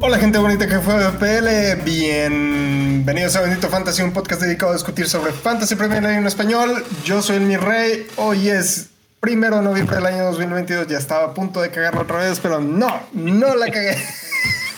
[0.00, 5.08] Hola gente bonita que fue PL, bienvenidos a Bendito Fantasy, un podcast dedicado a discutir
[5.08, 6.84] sobre Fantasy Premier League en español.
[7.04, 8.90] Yo soy el mi rey, hoy es
[9.20, 12.60] primero de noviembre del año 2022, ya estaba a punto de cagarlo otra vez, pero
[12.60, 13.96] no, no la cagué.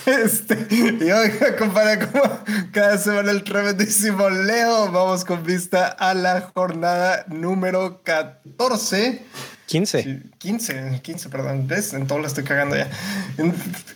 [0.07, 2.39] Este, y hoy compadre como
[2.71, 9.21] cada semana el tremendísimo Leo, vamos con vista a la jornada número 14
[9.65, 10.21] 15.
[10.37, 11.67] 15, 15, perdón.
[11.67, 11.93] ¿Ves?
[11.93, 12.89] En todo lo estoy cagando ya.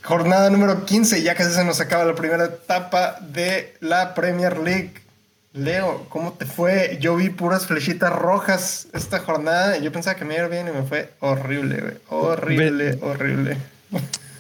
[0.03, 4.95] jornada número 15, ya casi se nos acaba la primera etapa de la Premier League.
[5.53, 6.97] Leo, ¿cómo te fue?
[6.99, 10.71] Yo vi puras flechitas rojas esta jornada y yo pensaba que me iba bien y
[10.71, 13.57] me fue horrible, Horrible, horrible.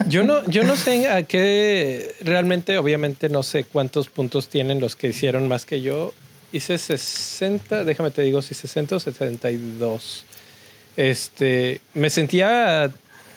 [0.07, 4.95] Yo no, yo no sé a qué realmente, obviamente no sé cuántos puntos tienen los
[4.95, 6.13] que hicieron más que yo.
[6.51, 10.25] Hice 60, déjame te digo si 60 o 72.
[10.97, 12.91] Este, me sentía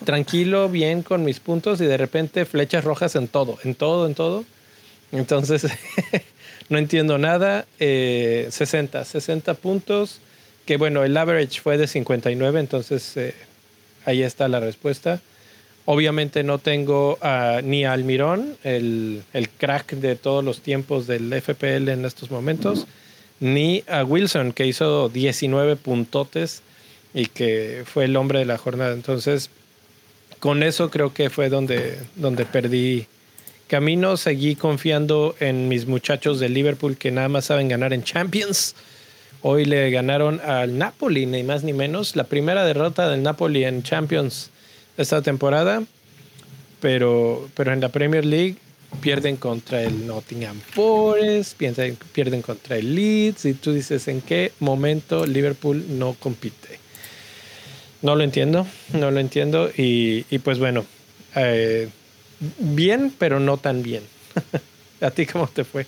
[0.04, 4.14] tranquilo, bien con mis puntos y de repente flechas rojas en todo, en todo, en
[4.14, 4.44] todo.
[5.12, 5.66] Entonces,
[6.68, 7.66] no entiendo nada.
[7.78, 10.20] 60, eh, 60 puntos,
[10.66, 13.34] que bueno, el average fue de 59, entonces eh,
[14.04, 15.20] ahí está la respuesta.
[15.86, 17.18] Obviamente no tengo
[17.62, 22.86] ni a Almirón, el, el, crack de todos los tiempos del FPL en estos momentos,
[23.38, 26.62] ni a Wilson, que hizo 19 puntotes
[27.12, 28.94] y que fue el hombre de la jornada.
[28.94, 29.50] Entonces,
[30.40, 33.06] con eso creo que fue donde, donde perdí
[33.68, 34.16] camino.
[34.16, 38.74] Seguí confiando en mis muchachos de Liverpool que nada más saben ganar en Champions.
[39.42, 42.16] Hoy le ganaron al Napoli, ni más ni menos.
[42.16, 44.50] La primera derrota del Napoli en Champions
[44.96, 45.82] esta temporada.
[46.80, 48.56] Pero, pero en la Premier League
[49.00, 53.46] pierden contra el Nottingham Forest, pierden, pierden contra el Leeds.
[53.46, 56.78] Y tú dices, ¿en qué momento Liverpool no compite?
[58.02, 59.70] No lo entiendo, no lo entiendo.
[59.76, 60.84] Y, pues bueno,
[61.34, 61.88] eh,
[62.58, 64.02] bien, pero no tan bien.
[65.00, 65.86] ¿A ti cómo te fue?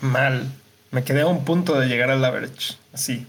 [0.00, 0.50] Mal.
[0.90, 2.74] Me quedé a un punto de llegar al average.
[2.92, 3.26] Así.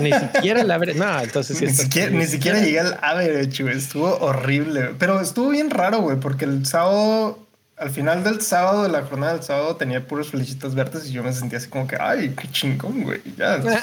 [0.00, 0.98] Ni siquiera el average.
[0.98, 1.60] No, entonces.
[1.60, 3.76] Ni siquiera, ni siquiera llegué al average, güey.
[3.76, 4.94] Estuvo horrible.
[4.98, 7.40] Pero estuvo bien raro, güey, porque el sábado
[7.76, 11.24] al final del sábado, de la jornada del sábado, tenía puros felicitas verdes y yo
[11.24, 13.20] me sentía así como que, ay, qué chingón, güey.
[13.36, 13.82] Ya, ah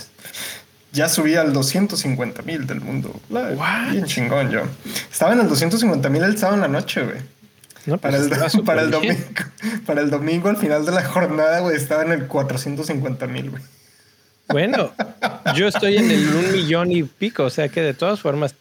[0.94, 3.20] ya subí al 250 mil del mundo.
[3.92, 4.64] Bien chingón yo.
[5.12, 7.18] Estaba en el 250 mil el sábado en la noche, güey.
[7.86, 8.30] Pues para, el,
[8.66, 9.16] para, el domingo,
[9.86, 13.64] para el domingo, al final de la jornada, güey, estaba en el 450 mil, güey.
[14.52, 14.92] Bueno,
[15.56, 18.56] yo estoy en el un millón y pico, o sea que de todas formas,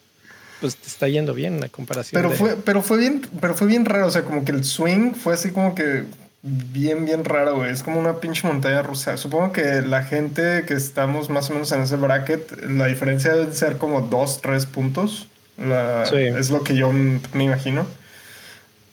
[0.59, 2.21] pues te está yendo bien la comparación.
[2.21, 5.13] Pero fue, pero fue bien, pero fue bien raro, o sea, como que el swing
[5.13, 6.05] fue así como que
[6.43, 7.71] bien, bien raro, güey.
[7.71, 9.17] Es como una pinche montaña rusa.
[9.17, 13.53] Supongo que la gente que estamos más o menos en ese bracket, la diferencia debe
[13.53, 15.27] ser como dos, tres puntos.
[15.57, 17.85] Es lo que yo me imagino.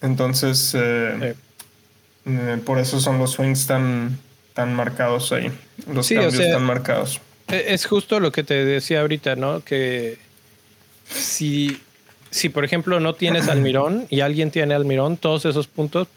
[0.00, 1.34] Entonces, eh,
[2.26, 4.18] eh, por eso son los swings tan,
[4.58, 5.52] tan marcados ahí.
[5.86, 7.20] Los cambios tan marcados.
[7.46, 9.60] E, es justo lo que te decía ahorita, ¿no?
[9.60, 10.18] Que
[11.08, 11.80] si,
[12.32, 16.08] si por ejemplo, no tienes Almirón y alguien tiene Almirón, todos esos puntos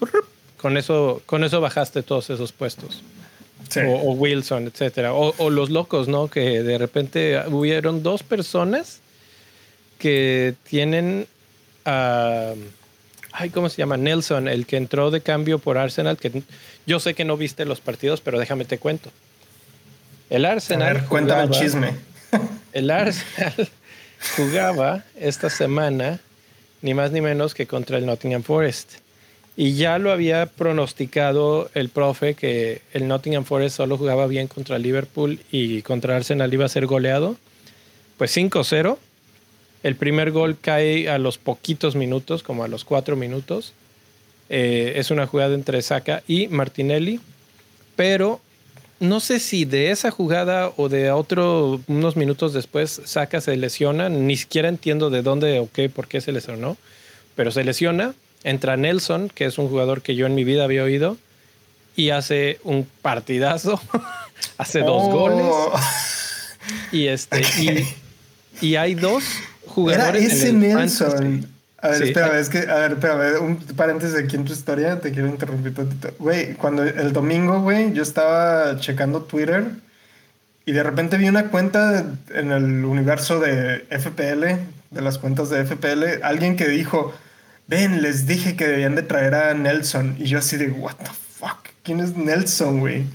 [0.57, 3.03] con eso, con eso bajaste todos esos puestos.
[3.75, 5.13] O, Wilson, etcétera.
[5.13, 6.27] O, los locos, ¿no?
[6.27, 9.01] Que de repente hubieron dos personas
[9.99, 11.27] que tienen
[11.85, 12.53] a.
[13.33, 13.97] ay, ¿cómo se llama?
[13.97, 16.41] Nelson, el que entró de cambio por Arsenal, que
[16.85, 19.11] yo sé que no viste los partidos, pero déjame te cuento.
[20.29, 20.97] El Arsenal.
[20.97, 21.93] A cuéntame el chisme.
[22.73, 23.69] El Arsenal
[24.37, 26.21] jugaba esta semana,
[26.81, 28.93] ni más ni menos que contra el Nottingham Forest.
[29.57, 34.79] Y ya lo había pronosticado el profe que el Nottingham Forest solo jugaba bien contra
[34.79, 37.35] Liverpool y contra Arsenal iba a ser goleado.
[38.17, 38.97] Pues 5-0.
[39.83, 43.73] El primer gol cae a los poquitos minutos, como a los cuatro minutos.
[44.51, 47.19] Eh, es una jugada entre Saka y Martinelli.
[47.95, 48.39] Pero
[48.99, 54.09] no sé si de esa jugada o de otro, unos minutos después, Saka se lesiona.
[54.09, 56.77] Ni siquiera entiendo de dónde o qué, por qué se lesionó.
[57.35, 60.83] Pero se lesiona entra Nelson, que es un jugador que yo en mi vida había
[60.83, 61.17] oído,
[61.95, 63.79] y hace un partidazo,
[64.57, 65.11] hace dos oh.
[65.11, 65.45] goles.
[66.91, 67.41] Y este,
[68.61, 69.23] y, hay dos
[69.65, 70.23] jugadores.
[70.23, 71.50] Era ese Nelson.
[71.81, 75.11] A ver, espera, es que, a ver, espera, un paréntesis aquí en tu historia, te
[75.11, 76.11] quiero interrumpir tantito.
[76.19, 79.65] Güey, cuando el domingo, güey, yo estaba checando Twitter
[80.65, 82.05] y de repente vi una cuenta
[82.35, 84.59] en el universo de FPL,
[84.91, 87.15] de las cuentas de FPL, alguien que dijo,
[87.65, 90.17] ven, les dije que debían de traer a Nelson.
[90.19, 93.05] Y yo así de, what the fuck, ¿quién es Nelson, güey?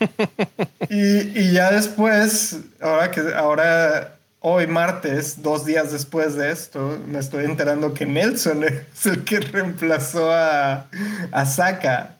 [0.90, 4.15] y, y, ya después, ahora que ahora
[4.48, 9.40] hoy martes, dos días después de esto, me estoy enterando que Nelson es el que
[9.40, 10.86] reemplazó a,
[11.32, 12.14] a Saka.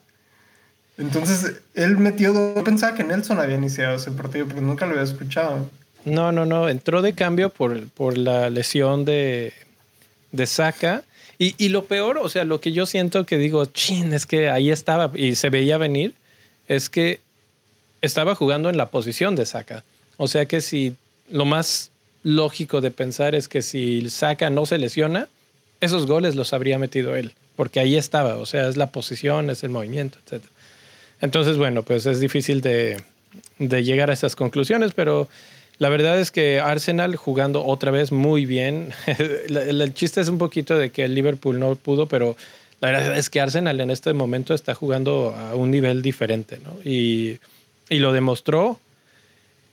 [0.97, 5.05] Entonces, él metió, yo pensaba que Nelson había iniciado ese partido, pero nunca lo había
[5.05, 5.69] escuchado.
[6.03, 9.53] No, no, no, entró de cambio por, por la lesión de,
[10.33, 11.03] de Saka.
[11.39, 14.49] Y, y, lo peor, o sea, lo que yo siento que digo, chin, es que
[14.49, 16.13] ahí estaba y se veía venir,
[16.67, 17.21] es que
[18.01, 19.85] estaba jugando en la posición de Saka.
[20.17, 20.97] O sea que si
[21.29, 21.91] lo más
[22.27, 25.29] lógico de pensar es que si Saka no se lesiona,
[25.79, 29.63] esos goles los habría metido él, porque ahí estaba, o sea, es la posición, es
[29.63, 30.43] el movimiento, etc.
[31.21, 33.01] Entonces, bueno, pues es difícil de,
[33.59, 35.29] llegar a esas conclusiones, pero
[35.79, 38.91] la verdad es que Arsenal jugando otra vez muy bien.
[39.47, 42.35] el, chiste es un poquito de que el Liverpool no pudo, pero
[42.81, 46.77] la verdad es que Arsenal en este momento está jugando a un nivel diferente, ¿no?
[46.83, 47.39] Y
[47.89, 48.81] lo demostró.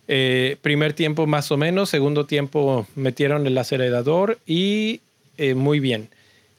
[0.06, 5.00] Eh, primer tiempo más o menos, segundo tiempo metieron el acelerador y
[5.38, 6.08] eh, muy bien.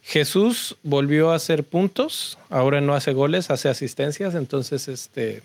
[0.04, 5.42] Jesús volvió a hacer puntos, ahora no hace goles, hace asistencias, entonces este,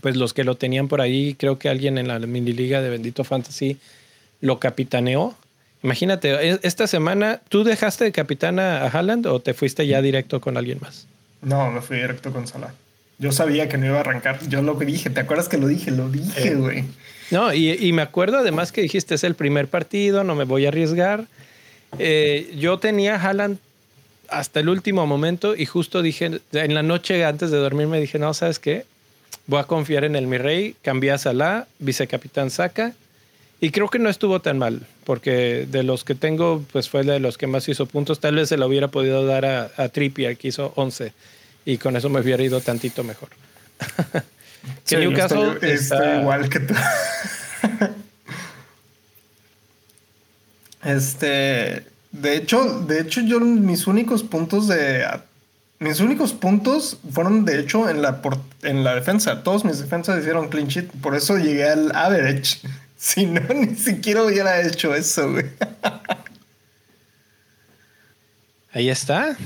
[0.00, 2.90] pues los que lo tenían por ahí, creo que alguien en la mini liga de
[2.90, 3.78] Bendito Fantasy
[4.40, 5.34] lo capitaneó.
[5.82, 10.40] Imagínate, e, esta semana, ¿tú dejaste de capitana a Haaland o te fuiste ya directo
[10.40, 11.06] con alguien más?
[11.42, 12.74] No, me fui directo con Salah.
[13.20, 14.40] Yo sabía que no iba a arrancar.
[14.48, 15.90] Yo lo dije, ¿te acuerdas que lo dije?
[15.90, 16.54] Lo dije, eh.
[16.54, 16.84] güey.
[17.30, 20.64] No, y, y, me acuerdo además que dijiste, es el primer partido, no me voy
[20.64, 21.26] a arriesgar.
[21.98, 23.58] Eh, yo tenía Haaland
[24.28, 28.18] hasta el último momento y justo dije, en la noche antes de dormir me dije,
[28.18, 28.84] no, ¿sabes qué?
[29.46, 32.94] Voy a confiar en el mi rey, cambié a Salah, vicecapitán Saca
[33.60, 37.20] y creo que no estuvo tan mal, porque de los que tengo, pues fue de
[37.20, 38.18] los que más hizo puntos.
[38.18, 41.12] Tal vez se lo hubiera podido dar a, a Trippier, que hizo 11,
[41.70, 43.28] y con eso me hubiera ido tantito mejor.
[44.86, 46.20] que sí, Newcastle estoy, está...
[46.20, 46.74] igual que tú.
[50.84, 55.06] este, de hecho, de hecho, yo mis únicos puntos de
[55.78, 58.20] mis únicos puntos fueron de hecho en la
[58.62, 59.42] en la defensa.
[59.42, 62.58] Todos mis defensas hicieron clean sheet, por eso llegué al average.
[63.00, 65.46] Si no, ni siquiera hubiera hecho eso, güey.
[68.74, 69.38] Ahí está.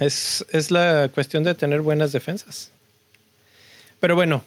[0.00, 2.70] Es, es la cuestión de tener buenas defensas.
[4.00, 4.44] Pero bueno,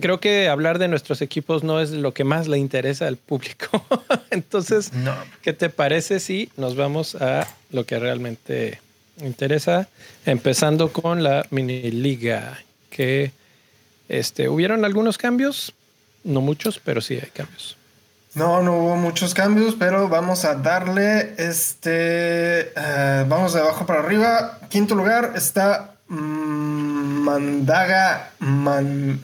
[0.00, 3.84] creo que hablar de nuestros equipos no es lo que más le interesa al público.
[4.30, 5.14] Entonces, no.
[5.42, 8.80] ¿qué te parece si nos vamos a lo que realmente
[9.22, 9.88] interesa?
[10.24, 13.32] Empezando con la mini liga, que
[14.08, 15.72] este, hubieron algunos cambios,
[16.24, 17.76] no muchos, pero sí hay cambios.
[18.36, 22.70] No, no hubo muchos cambios, pero vamos a darle este.
[22.76, 24.58] Uh, vamos de abajo para arriba.
[24.68, 28.32] Quinto lugar está mmm, Mandaga.
[28.40, 29.18] Man,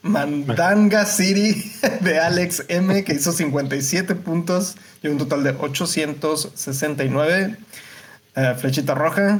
[0.00, 1.70] Mandanga City
[2.00, 7.56] de Alex M, que hizo 57 puntos y un total de 869.
[8.36, 9.38] Uh, flechita roja.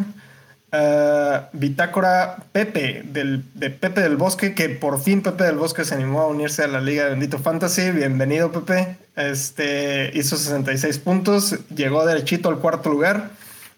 [0.73, 5.97] Uh, Bitácora Pepe del, de Pepe del Bosque, que por fin Pepe del Bosque se
[5.97, 7.91] animó a unirse a la Liga de Bendito Fantasy.
[7.91, 8.97] Bienvenido, Pepe.
[9.17, 13.31] Este hizo 66 puntos, llegó derechito al cuarto lugar,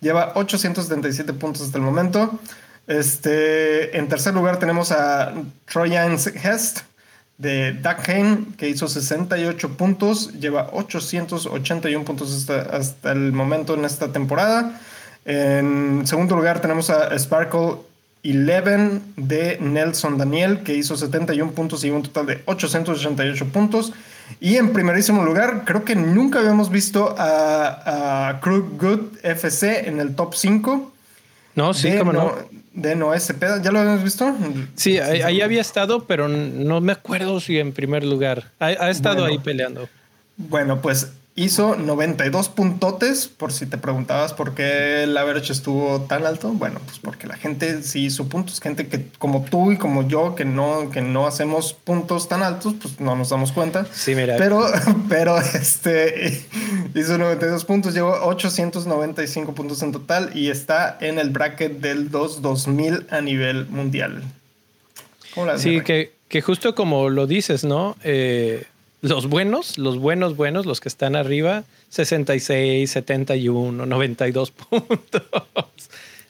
[0.03, 2.39] lleva 877 puntos hasta el momento.
[2.87, 5.33] Este, en tercer lugar tenemos a
[5.65, 6.81] Trojan Hest
[7.39, 14.79] de Duckheim, que hizo 68 puntos, lleva 881 puntos hasta el momento en esta temporada.
[15.25, 17.77] En segundo lugar tenemos a Sparkle
[18.25, 23.93] 11 de Nelson Daniel, que hizo 71 puntos y un total de 888 puntos.
[24.41, 30.01] Y en primerísimo lugar, creo que nunca habíamos visto a, a Crew Good FC en
[30.01, 30.93] el top 5.
[31.55, 32.35] No, sí, como no,
[32.73, 34.35] De No SP, ¿ya lo habíamos visto?
[34.75, 38.51] Sí, ahí, ahí, había estado, pero no me acuerdo si en primer lugar.
[38.59, 39.89] Ha, ha estado bueno, ahí peleando.
[40.39, 46.27] Bueno, pues Hizo 92 puntotes, por si te preguntabas por qué el average estuvo tan
[46.27, 46.51] alto.
[46.51, 48.61] Bueno, pues porque la gente sí hizo puntos.
[48.61, 52.75] Gente que como tú y como yo, que no, que no hacemos puntos tan altos,
[52.83, 53.87] pues no nos damos cuenta.
[53.93, 54.37] Sí, mira.
[54.37, 54.67] Pero,
[55.09, 56.45] pero este
[56.95, 62.43] hizo 92 puntos, llegó 895 puntos en total y está en el bracket del 2
[62.43, 64.23] 2000 a nivel mundial.
[65.57, 67.97] sí, que, que justo como lo dices, ¿no?
[68.05, 68.67] Eh,
[69.03, 75.23] los buenos, los buenos, buenos, los que están arriba, 66, 71, 92 puntos.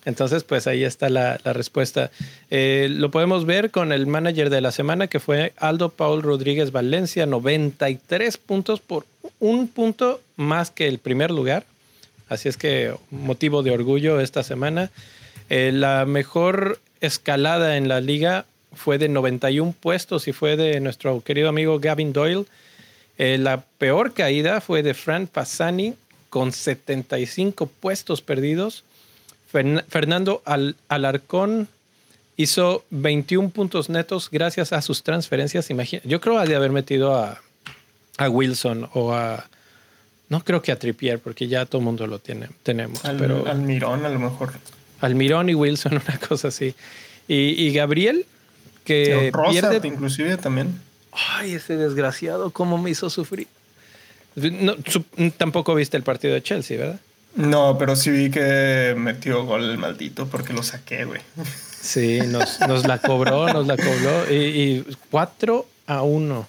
[0.05, 2.11] Entonces, pues ahí está la, respuesta.
[2.51, 6.73] Eh, lo podemos ver con el manager de la semana, que fue Aldo Paul Rodríguez
[6.73, 9.07] Valencia, 93 puntos por
[9.39, 11.65] un punto más que el primer lugar.
[12.29, 14.91] Así es que motivo de orgullo esta semana.
[15.51, 21.21] Eh, la mejor escalada en la liga fue de 91 puestos y fue de nuestro
[21.21, 22.45] querido amigo Gavin Doyle.
[23.19, 25.95] Eh, la peor caída fue de Fran Passani
[26.31, 28.85] con 75 puestos perdidos.
[29.51, 31.69] Fernando Al Alarcón
[32.37, 35.69] hizo 21 puntos netos gracias a sus transferencias.
[35.71, 37.43] Imagina, yo creo que de haber metido a,
[38.17, 39.47] a Wilson o a
[40.33, 43.05] no creo que a Trippier, porque ya todo el mundo lo tiene, tenemos.
[43.05, 44.53] Al, pero Almirón, a lo mejor.
[45.03, 46.75] Almirón y Wilson, una cosa así.
[47.29, 48.25] Y, Gabriel,
[48.85, 49.87] que pierde...
[49.87, 50.81] inclusive también.
[51.13, 53.49] Ay, ese desgraciado, cómo me hizo sufrir.
[55.37, 57.01] tampoco viste el partido de Chelsea, ¿verdad?
[57.35, 61.21] No, pero sí vi que metió gol el maldito porque lo saqué, güey.
[61.81, 64.31] Sí, nos, la cobró, nos la cobró.
[64.31, 66.49] Y, y 4 a 1.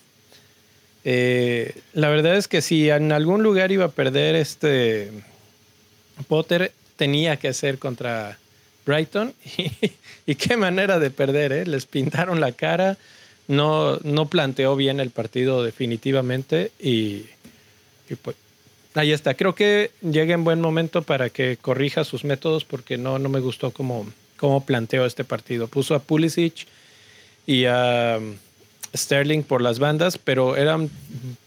[1.06, 5.12] Eh, la verdad es que si en algún lugar iba a perder este
[6.28, 8.38] Potter, tenía que ser contra
[8.86, 9.34] Brighton.
[10.26, 11.66] Y, qué manera de perder, ¿eh?
[11.66, 12.98] Les pintaron la cara,
[13.50, 17.26] no, no planteó bien el partido definitivamente y,
[18.22, 18.38] pues
[18.94, 19.34] ahí está.
[19.34, 23.42] Creo que llega en buen momento para que corrija sus métodos porque no, no me
[23.42, 25.68] gustó cómo, cómo planteó este partido.
[25.68, 26.68] Puso a Pulisic
[27.46, 28.18] y a
[28.96, 30.90] Sterling por las bandas, pero eran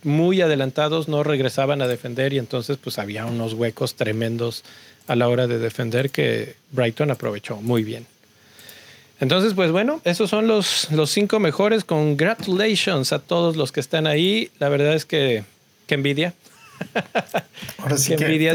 [0.03, 4.65] muy adelantados, no regresaban a defender y entonces pues había unos huecos tremendos
[5.07, 8.07] a la hora de defender que Brighton aprovechó muy bien.
[9.19, 11.85] Entonces, pues bueno, esos son los, los cinco mejores.
[11.85, 14.51] Congratulations a todos los que están ahí.
[14.59, 15.45] La verdad es que,
[15.87, 16.35] que envidia.
[17.79, 18.55] Ahora sí que envidia.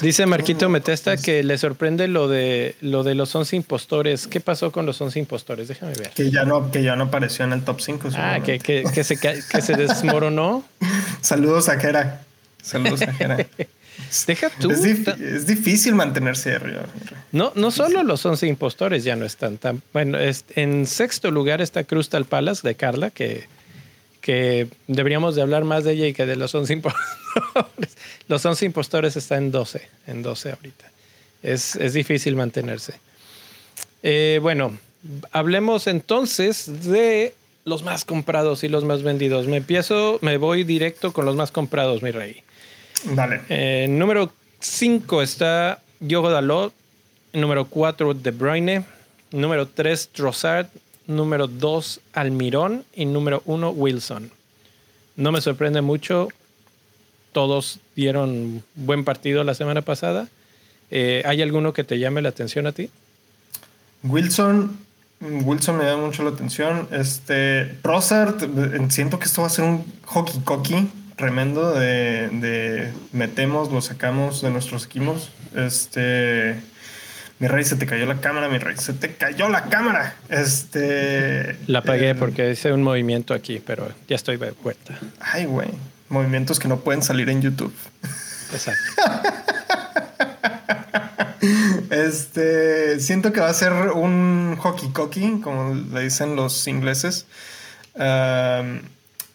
[0.00, 4.26] Dice Marquito Metesta que le sorprende lo de lo de los 11 impostores.
[4.26, 5.68] ¿Qué pasó con los 11 impostores?
[5.68, 6.10] Déjame ver.
[6.10, 8.10] Que ya no, que ya no apareció en el top 5.
[8.14, 10.64] Ah, que, que, que, se, que se desmoronó.
[11.20, 12.22] Saludos a Jera.
[12.62, 13.46] Saludos a Jera.
[14.26, 14.70] Deja tú.
[14.70, 16.82] Es, difícil mantenerse arriba.
[17.32, 19.82] No, no solo los 11 impostores ya no están tan.
[19.92, 20.18] Bueno,
[20.56, 23.46] en sexto lugar está Crystal Palace de Carla, que
[24.28, 27.96] que deberíamos de hablar más de ella y que de los 11 impostores.
[28.28, 30.90] los 11 impostores están en 12, en 12 ahorita.
[31.42, 33.00] Es, es difícil mantenerse.
[34.02, 34.76] Eh, bueno,
[35.32, 37.34] hablemos entonces de
[37.64, 39.46] los más comprados y los más vendidos.
[39.46, 42.42] Me empiezo, me voy directo con los más comprados, mi rey.
[43.04, 43.42] Vale.
[43.48, 46.72] Eh, número 5 está Yogo Dalot.
[47.32, 48.84] Número 4, De Bruyne.
[49.30, 50.68] Número 3, Trossard
[51.08, 54.30] número 2 Almirón y número 1 Wilson.
[55.16, 56.28] No me sorprende mucho,
[57.32, 60.28] todos dieron buen partido la semana pasada.
[60.90, 62.90] Eh, ¿Hay alguno que te llame la atención a ti?
[64.04, 64.78] Wilson,
[65.20, 66.86] Wilson me da mucho la atención.
[66.92, 68.44] Este, Rosart,
[68.90, 70.88] siento que esto va a ser un hockey cocky
[71.18, 75.30] tremendo de, de metemos, lo sacamos de nuestros equipos.
[75.54, 76.56] Este,
[77.40, 80.14] mi rey, se te cayó la cámara, mi rey, se te cayó la cámara.
[80.28, 81.56] Este.
[81.66, 84.98] La apagué eh, porque hice un movimiento aquí, pero ya estoy de vuelta.
[85.20, 85.68] Ay, güey.
[86.08, 87.74] Movimientos que no pueden salir en YouTube.
[88.52, 89.02] Exacto.
[91.90, 93.00] este.
[93.00, 97.26] Siento que va a ser un hockey cocky, como le dicen los ingleses.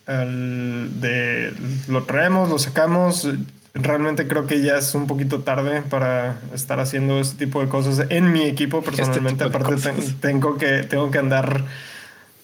[0.05, 1.53] De,
[1.87, 3.27] lo traemos, lo sacamos
[3.73, 8.05] realmente creo que ya es un poquito tarde para estar haciendo este tipo de cosas
[8.09, 9.43] en mi equipo este personalmente.
[9.43, 9.75] Aparte
[10.21, 11.63] tengo que tengo que andar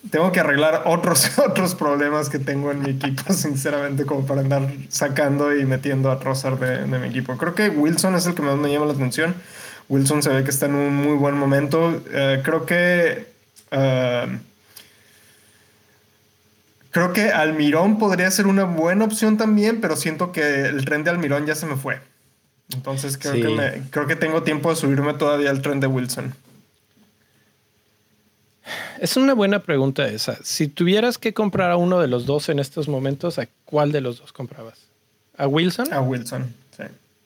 [0.10, 4.72] tengo que arreglar otros otros problemas que tengo en mi equipo, sinceramente, como para andar
[4.90, 7.38] sacando y metiendo a Trossard de, mi equipo.
[7.38, 9.36] Creo que Wilson es el que más me llama la atención.
[9.88, 12.02] Wilson se ve que está en un muy buen momento.
[12.12, 13.28] Eh, creo que
[13.72, 14.40] eh,
[16.92, 21.12] Creo que Almirón podría ser una buena opción también, pero siento que el tren de
[21.12, 22.02] Almirón ya se me fue.
[22.74, 26.34] Entonces creo, que, creo que tengo tiempo de subirme todavía al tren de Wilson.
[29.00, 30.38] Es una buena pregunta esa.
[30.44, 34.02] Si tuvieras que comprar a uno de los dos en estos momentos, ¿a cuál de
[34.02, 34.80] los dos comprabas?
[35.38, 35.94] ¿A Wilson?
[35.94, 36.84] A Wilson, sí.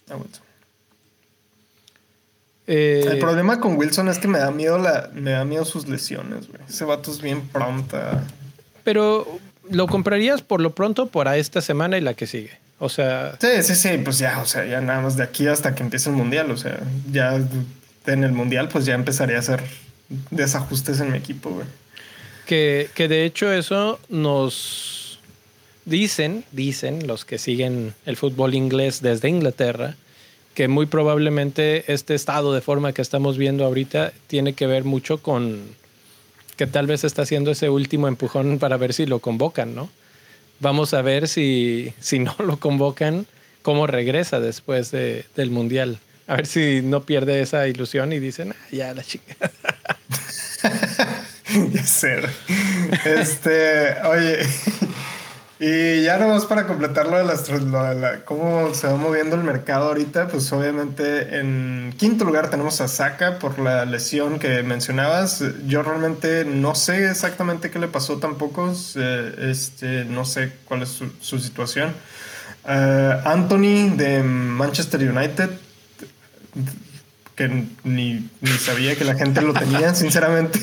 [0.10, 0.43] A Wilson.
[2.67, 5.88] Eh, el problema con Wilson es que me da miedo la, me da miedo sus
[5.89, 6.62] lesiones, güey.
[6.67, 8.24] Ese vato es bien pronta.
[8.86, 9.27] Pero
[9.70, 12.51] lo comprarías por lo pronto para esta semana y la que sigue.
[12.79, 13.38] O sea.
[13.39, 16.10] Sí, sí, sí, pues ya, o sea, ya nada más de aquí hasta que empiece
[16.10, 16.51] el mundial.
[16.51, 16.79] O sea,
[17.12, 17.39] ya
[18.05, 19.63] en el mundial, pues ya empezaría a hacer
[20.32, 21.67] desajustes en mi equipo, güey.
[22.46, 25.20] Que, que de hecho eso nos
[25.86, 29.96] dicen, dicen los que siguen el fútbol inglés desde Inglaterra,
[30.53, 35.20] que muy probablemente este estado de forma que estamos viendo ahorita tiene que ver mucho
[35.20, 35.62] con
[36.63, 39.89] que tal vez está haciendo ese último empujón para ver si lo convocan, ¿no?
[40.62, 43.25] Vamos a ver si, si no lo convocan,
[43.62, 46.00] cómo regresa después de, del Mundial.
[46.25, 49.36] A ver si no pierde esa ilusión y dicen, ah, ya la chica.
[51.74, 52.22] ya sé.
[53.03, 54.38] Este, oye,
[55.65, 57.50] y ya nomás para completar lo de, las,
[58.25, 63.39] cómo se va moviendo el mercado ahorita, pues obviamente en quinto lugar tenemos a Saka
[63.39, 65.41] por la lesión que mencionabas.
[65.65, 71.39] Yo realmente no sé exactamente qué le pasó tampoco, este, no sé cuál es su,
[71.39, 71.93] situación.
[72.67, 75.50] Eh, Anthony de Manchester United
[77.36, 80.60] que ni, sabía que la gente lo tenía, sinceramente.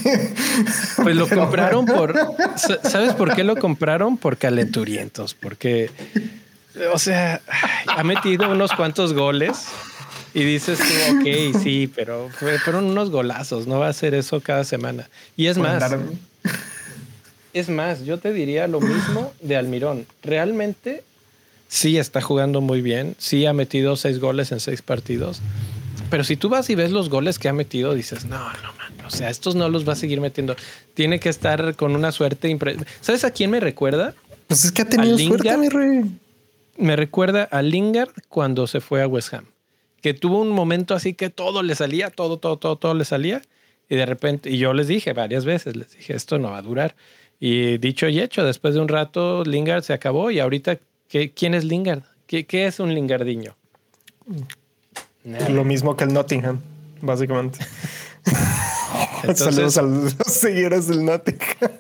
[0.97, 2.15] Pues lo compraron por.
[2.57, 4.17] ¿Sabes por qué lo compraron?
[4.17, 5.91] Por calenturientos, porque,
[6.93, 7.41] o sea,
[7.87, 9.67] ha metido unos cuantos goles
[10.33, 12.29] y dices tú, ok, sí, pero
[12.65, 15.09] fueron unos golazos, no va a ser eso cada semana.
[15.37, 15.83] Y es más,
[17.53, 20.07] es más, yo te diría lo mismo de Almirón.
[20.23, 21.03] Realmente
[21.67, 25.41] sí está jugando muy bien, sí ha metido seis goles en seis partidos
[26.11, 29.07] pero si tú vas y ves los goles que ha metido, dices, no, no, man,
[29.07, 30.57] o sea, estos no los va a seguir metiendo.
[30.95, 32.93] Tiene que estar con una suerte impresionante.
[33.01, 34.15] ¿Sabes a quién me recuerda?
[34.47, 36.05] Pues es que ha tenido suerte, mi rey.
[36.77, 39.47] Me recuerda a Lingard cuando se fue a West Ham,
[40.01, 43.43] que tuvo un momento así que todo le salía, todo, todo, todo, todo le salía.
[43.89, 46.63] Y de repente, y yo les dije varias veces, les dije, esto no va a
[46.63, 46.95] durar.
[47.41, 51.55] Y dicho y hecho, después de un rato, Lingard se acabó y ahorita, ¿qué, ¿quién
[51.55, 52.03] es Lingard?
[52.27, 53.57] ¿Qué, ¿Qué, es un Lingardiño?
[55.25, 56.61] Lo mismo que el Nottingham,
[57.03, 57.59] básicamente.
[59.35, 61.71] Saludos a los seguidores del Nottingham.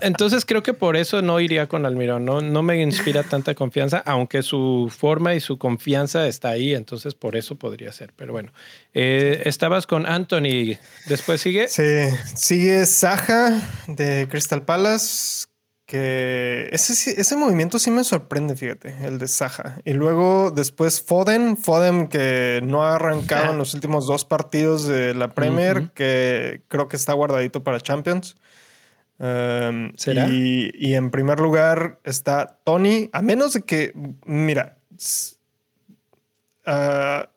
[0.00, 2.24] Entonces creo que por eso no iría con Almirón.
[2.24, 6.74] No, no me inspira tanta confianza, aunque su forma y su confianza está ahí.
[6.74, 8.12] Entonces por eso podría ser.
[8.16, 8.52] Pero bueno,
[8.94, 10.76] eh, estabas con Anthony.
[11.06, 11.68] Después sigue.
[11.68, 11.82] Sí,
[12.34, 15.46] sigue Saja de Crystal Palace,
[15.88, 19.80] que ese, ese movimiento sí me sorprende, fíjate, el de Saja.
[19.86, 25.14] Y luego después Foden, Foden que no ha arrancado en los últimos dos partidos de
[25.14, 28.36] la Premier, que creo que está guardadito para Champions.
[29.18, 29.94] Em,
[30.28, 33.94] y, en primer lugar está Tony, a menos de que,
[34.26, 34.76] mira,
[36.66, 37.30] ah,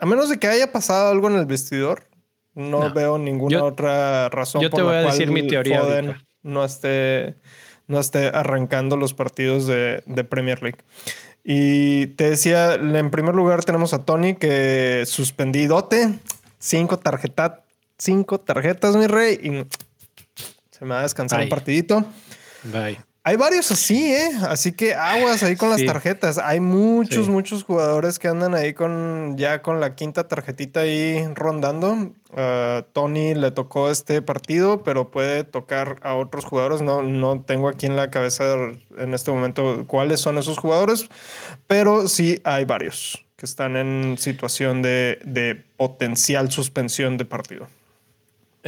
[0.00, 2.08] a menos de que haya pasado algo en el vestidor,
[2.54, 7.36] no, veo ninguna otra razón yo te voy a decir mi teoría Foden no esté
[7.88, 10.78] no esté arrancando los partidos de, Premier League.
[11.44, 16.18] Y te decía, en primer lugar tenemos a Tony que suspendidote,
[16.58, 17.60] cinco tarjetas,
[17.98, 20.44] cinco tarjetas, mi rey, y
[20.76, 22.04] se me va a descansar un partidito.
[22.64, 22.98] Bye.
[23.28, 24.30] Hay varios así, ¿eh?
[24.48, 26.38] Así que aguas ahí con las tarjetas.
[26.38, 32.12] Hay muchos, muchos jugadores que andan ahí con ya con la quinta tarjetita ahí rondando.
[32.30, 36.82] Uh, Tony le tocó este partido, pero puede tocar a otros jugadores.
[36.82, 38.44] No, no tengo aquí en la cabeza
[38.96, 41.08] en este momento cuáles son esos jugadores,
[41.66, 47.66] pero sí hay varios que están en situación de, de potencial suspensión de partido.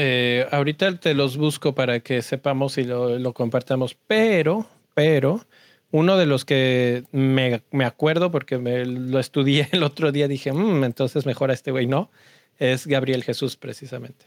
[0.00, 5.44] Eh, ahorita te los busco para que sepamos y lo, compartamos, pero, pero,
[5.90, 10.84] uno de los que me, acuerdo porque me lo estudié el otro día, dije, mm,
[10.84, 12.12] entonces mejor a este güey no,
[12.61, 14.26] es Gabriel Jesús precisamente.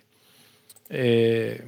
[0.90, 1.64] Eh,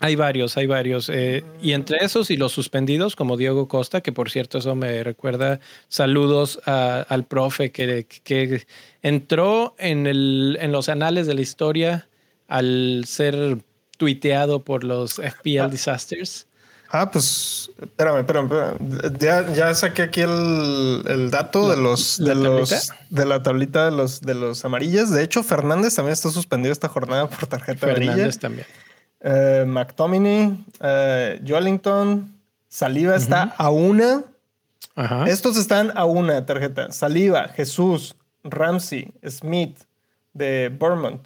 [0.00, 1.08] hay varios, hay varios.
[1.08, 5.02] Eh, y entre esos y los suspendidos, como Diego Costa, que por cierto eso me
[5.02, 8.66] recuerda saludos al profe que, que
[9.00, 12.07] entró en, el, en los anales de la historia
[12.48, 13.58] al ser
[13.96, 15.68] tuiteado por los FPL ah.
[15.68, 16.46] Disasters.
[16.90, 23.26] Ah, pues espérame, espérame, Ya, ya saqué aquí el, dato de los de los de
[23.26, 25.10] la tablita de los de los amarillas.
[25.10, 28.40] De hecho, Fernández también está suspendido esta jornada por tarjeta Fernández amarilla.
[28.40, 28.66] también.
[29.20, 31.40] Eh, McTominay, eh,
[32.68, 34.24] Saliva está a una.
[35.26, 36.90] Estos están a una tarjeta.
[36.90, 39.78] Saliva, Jesús, Ramsey, Smith
[40.32, 41.20] de Vermont.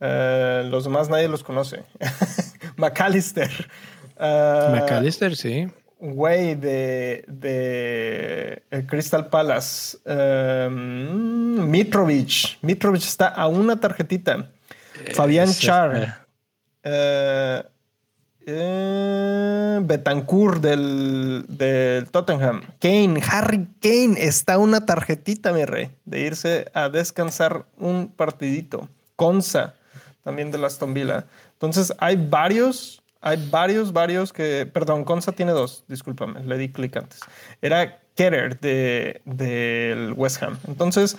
[0.00, 1.84] Eh, los demás nadie los conoce.
[2.76, 3.50] McAllister.
[4.16, 5.68] Uh, McAllister, sí.
[5.98, 9.98] Güey de, de eh, Crystal Palace.
[10.06, 12.58] Um, Mitrovic.
[12.62, 14.50] Mitrovic está a una tarjetita.
[15.14, 16.26] Fabián Char.
[19.82, 22.62] Betancourt del, del, Tottenham.
[22.80, 28.88] Kane, Harry Kane está a una tarjetita, mi rey, de irse a descansar un partidito.
[29.16, 29.74] Conza,
[30.22, 31.26] también de la Aston Villa.
[31.52, 36.96] Entonces hay varios, hay varios, varios que, perdón, Consa tiene dos, discúlpame, le di clic
[36.96, 37.20] antes.
[37.60, 40.58] Era Ketter del de, West Ham.
[40.66, 41.16] Entonces,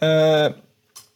[0.00, 0.54] eh,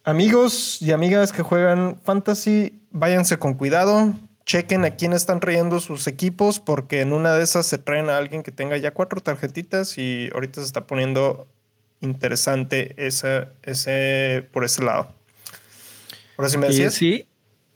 [0.05, 4.15] amigos y amigas que juegan fantasy, váyanse con cuidado.
[4.45, 8.17] Chequen a quién están trayendo sus equipos, porque en una de esas se traen a
[8.17, 11.49] alguien que tenga ya cuatro tarjetitas y ahorita se está poniendo
[12.01, 15.09] interesante ese, ese, por ese lado.
[16.39, 16.95] Me decías.
[16.95, 17.27] sí,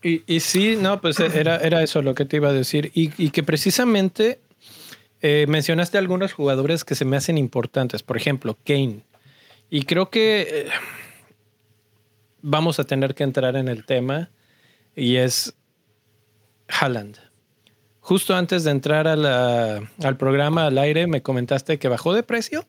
[0.03, 2.91] Y, sí, no, pues era, era eso lo que te iba a decir.
[2.95, 4.41] Y, que precisamente
[5.21, 8.03] eh, mencionaste algunos jugadores que se me hacen importantes.
[8.03, 9.05] Por ejemplo, Kane.
[9.71, 10.67] Y creo que eh,
[12.43, 14.31] vamos a tener que entrar en el tema.
[14.97, 15.55] Y es
[16.69, 17.19] Haaland.
[18.01, 22.67] Justo antes de entrar al programa al aire, me comentaste que bajó de precio.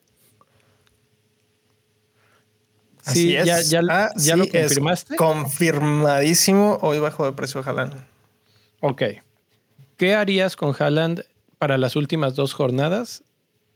[3.02, 5.16] Sí, ya, ya, ah, ya lo confirmaste.
[5.16, 7.96] confirmadísimo, hoy bajó de precio Haaland.
[8.82, 9.04] Ok.
[9.98, 11.24] ¿Qué harías con Haaland
[11.58, 13.24] para las últimas dos jornadas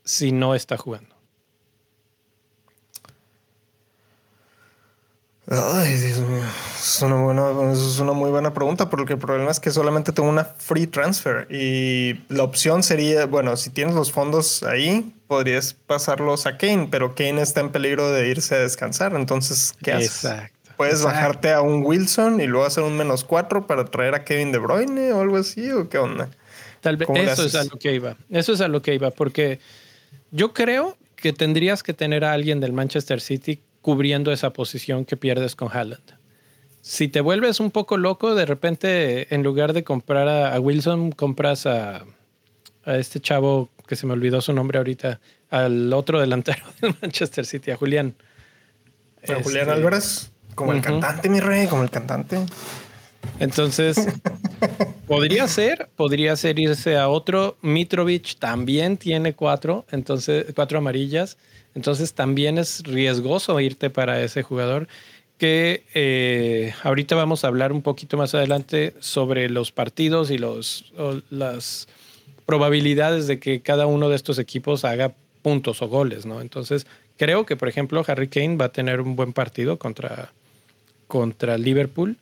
[0.04, 1.15] si no está jugando?
[5.48, 6.44] Ay, Dios mío.
[6.76, 10.28] Es una, buena, es una muy buena pregunta, porque el problema es que solamente tengo
[10.28, 16.48] una free transfer y la opción sería, bueno, si tienes los fondos ahí, podrías pasarlos
[16.48, 19.16] a Kane, pero Kane está en peligro de irse a descansar.
[19.16, 20.26] Entonces, ¿qué haces?
[20.26, 20.56] Exacto.
[20.78, 24.52] Puedes bajarte a un Wilson y luego hacer un menos cuatro para traer a Kevin
[24.52, 26.30] De Bruyne o algo así, o qué onda.
[26.82, 28.18] Tal vez eso es a lo que iba.
[28.30, 29.60] Eso es a lo que iba, porque
[30.32, 35.16] yo creo que tendrías que tener a alguien del Manchester City cubriendo esa posición que
[35.16, 36.18] pierdes con Haaland.
[36.82, 41.68] Si te vuelves un poco loco, de repente, en lugar de comprar a, Wilson, compras
[41.68, 42.04] a,
[42.88, 45.20] este chavo que se me olvidó su nombre ahorita,
[45.52, 48.16] al otro delantero del Manchester City, a Julián.
[49.22, 52.40] A Julián este, Álvarez, como el cantante, mi rey, como el cantante.
[53.40, 53.98] Entonces,
[55.08, 57.56] podría ser, podría ser irse a otro.
[57.62, 61.38] Mitrovic también tiene cuatro, entonces, cuatro amarillas.
[61.76, 64.88] Entonces también es riesgoso irte para ese jugador
[65.38, 70.94] que eh, ahorita vamos a hablar un poquito más adelante sobre los partidos y los,
[71.30, 71.88] las
[72.46, 76.42] probabilidades de que cada uno de estos equipos haga puntos o goles, ¿no?
[76.42, 80.32] Entonces creo que, por ejemplo, Harry Kane va a tener un buen partido contra,
[81.08, 82.18] contra Liverpool,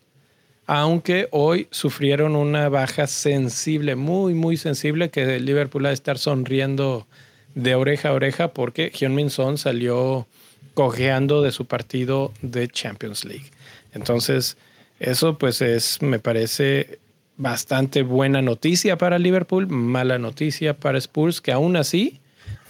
[0.66, 7.06] aunque hoy sufrieron una baja sensible, muy, muy sensible, que Liverpool va a estar sonriendo
[7.56, 10.28] de oreja a oreja porque Hyun-Min Son salió
[10.74, 13.52] cojeando de su partido de Champions League.
[13.94, 14.58] Entonces,
[15.00, 17.00] eso pues es, me parece
[17.38, 22.20] bastante buena noticia para Liverpool, mala noticia para Spurs, que aún así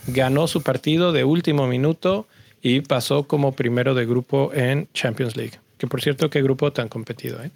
[0.07, 2.27] ganó su partido de último minuto
[2.61, 5.59] y pasó como primero de grupo en Champions League.
[5.77, 7.51] Que por cierto, qué grupo tan competido, ¿eh?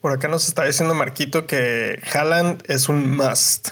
[0.00, 3.70] Por acá nos está diciendo Marquito que Haaland es un must.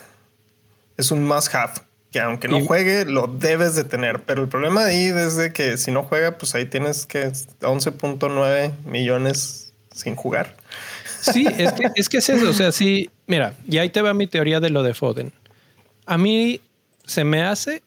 [0.97, 1.75] Es un must have
[2.15, 4.21] que aunque no juegue, lo debes de tener.
[4.21, 8.85] Pero el problema ahí es de que si no juega, pues ahí tienes que 11.9
[8.85, 10.55] millones sin jugar.
[11.21, 12.49] Sí, es que, es que es eso.
[12.49, 15.33] O sea, sí, mira, y ahí te va mi teoría de lo de Foden.
[16.07, 16.61] A mí
[17.05, 17.83] se me hace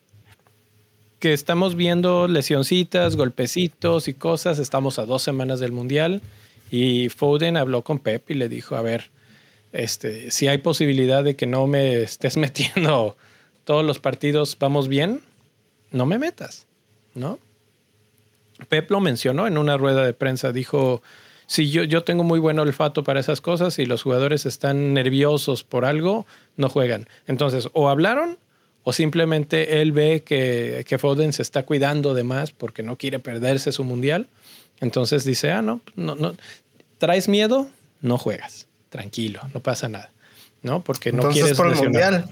[1.19, 4.59] que estamos viendo lesioncitas, golpecitos y cosas.
[4.59, 6.21] Estamos a dos semanas del Mundial
[6.69, 9.09] y Foden habló con Pep y le dijo, a ver,
[9.71, 13.15] este, si hay posibilidad de que no me estés metiendo
[13.67, 15.19] todos los partidos vamos bien,
[15.91, 16.67] no me metas,
[17.13, 17.37] ¿no?
[18.69, 21.01] Pep lo mencionó en una rueda de prensa, dijo,
[21.47, 25.65] si yo, yo tengo muy buen olfato para esas cosas y los jugadores están nerviosos
[25.65, 26.25] por algo,
[26.55, 27.09] no juegan.
[27.27, 28.39] Entonces, o hablaron
[28.83, 33.19] o simplemente él ve que, que Foden se está cuidando de más porque no quiere
[33.19, 34.29] perderse su mundial.
[34.79, 36.37] Entonces dice, ah, no, no, no,
[36.99, 37.67] traes miedo,
[37.99, 40.09] no juegas, tranquilo, no pasa nada,
[40.61, 40.85] ¿no?
[40.85, 42.29] Porque no quieres por el mundial.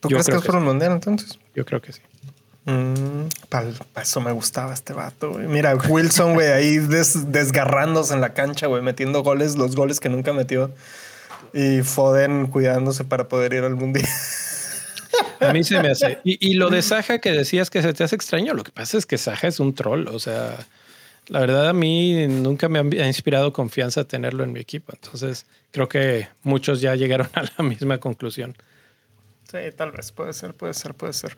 [0.00, 1.38] ¿Tú crees que es por un mundial entonces?
[1.54, 2.00] Yo creo que sí.
[2.64, 5.32] Mm, para eso me gustaba este vato.
[5.32, 10.32] Mira, Wilson, güey, ahí desgarrándose en la cancha, güey, metiendo goles, los goles que nunca
[10.32, 10.70] metió.
[11.54, 14.06] Y Foden cuidándose para poder ir al mundial.
[15.40, 16.18] A mí se me hace.
[16.24, 19.06] Y, lo de Saja que decías que se te hace extraño, lo que pasa es
[19.06, 20.06] que Saja es un troll.
[20.08, 20.56] O sea,
[21.28, 24.92] la verdad a mí nunca me ha inspirado confianza tenerlo en mi equipo.
[24.94, 28.56] Entonces creo que muchos ya llegaron a la misma conclusión.
[29.50, 31.34] Sí, tal vez, puede ser, puede ser, puede ser.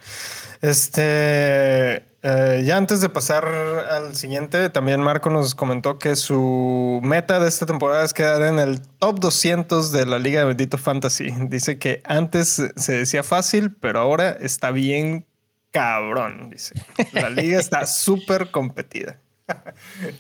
[0.63, 7.39] Este, eh, ya antes de pasar al siguiente, también Marco nos comentó que su meta
[7.39, 11.33] de esta temporada es quedar en el top 200 de la Liga de Bendito Fantasy.
[11.43, 15.25] Dice que antes se decía fácil, pero ahora está bien
[15.71, 16.75] cabrón, dice.
[17.13, 19.21] La liga está súper competida.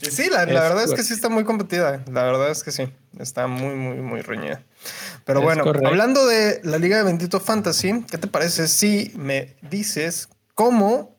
[0.00, 2.04] sí, la, verdad es que sí está muy competida.
[2.10, 4.62] La verdad es que sí, está muy, muy, muy reñida.
[5.24, 10.28] Pero bueno, hablando de la Liga de Bendito Fantasy, ¿qué te parece si me dices
[10.54, 11.14] cómo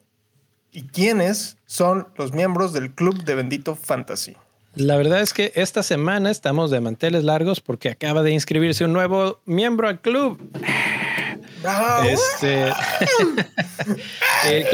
[0.71, 4.35] y quiénes son los miembros del club de Bendito Fantasy?
[4.75, 8.93] La verdad es que esta semana estamos de manteles largos porque acaba de inscribirse un
[8.93, 10.39] nuevo miembro al club.
[12.05, 12.69] Este,
[14.45, 14.65] eh,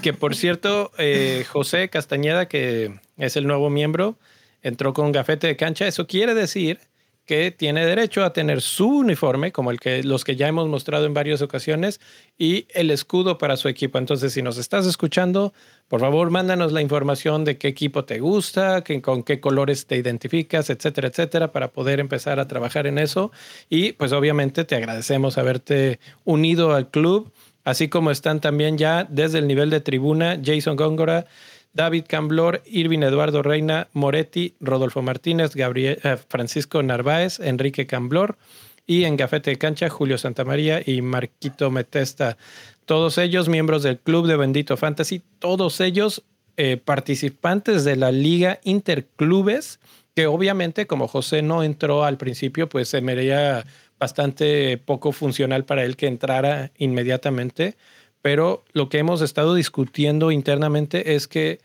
[0.00, 4.16] que, por cierto, eh, José Castañeda, que es el nuevo miembro,
[4.62, 5.86] entró con gafete de cancha.
[5.86, 6.78] Eso quiere decir
[7.26, 11.06] que tiene derecho a tener su uniforme, como el que los que ya hemos mostrado
[11.06, 12.00] en varias ocasiones,
[12.36, 13.98] y el escudo para su equipo.
[13.98, 15.54] Entonces, si nos estás escuchando,
[15.88, 20.70] por favor, mándanos la información de qué equipo te gusta, con qué colores te identificas,
[20.70, 23.32] etcétera, etcétera, para poder empezar a trabajar en eso.
[23.68, 27.32] Y pues obviamente te agradecemos haberte unido al club,
[27.64, 31.26] así como están también ya desde el nivel de tribuna Jason Góngora.
[31.74, 38.38] David Camblor, Irvin Eduardo Reina, Moretti, Rodolfo Martínez, Gabriel, eh, Francisco Narváez, Enrique Camblor
[38.86, 42.36] y en Gafete de Cancha, Julio Santamaría y Marquito Metesta.
[42.84, 46.22] Todos ellos miembros del Club de Bendito Fantasy, todos ellos
[46.56, 49.80] eh, participantes de la Liga Interclubes,
[50.14, 53.64] que obviamente como José no entró al principio, pues se me veía
[53.98, 57.76] bastante poco funcional para él que entrara inmediatamente
[58.24, 61.60] pero lo que hemos estado discutiendo internamente es que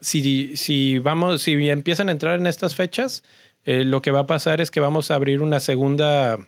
[0.00, 3.22] si, si vamos, si empiezan a entrar en estas fechas,
[3.66, 6.38] eh, lo que va a pasar es que vamos a abrir una segunda,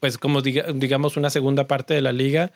[0.00, 2.52] pues como digamos, una segunda parte de la liga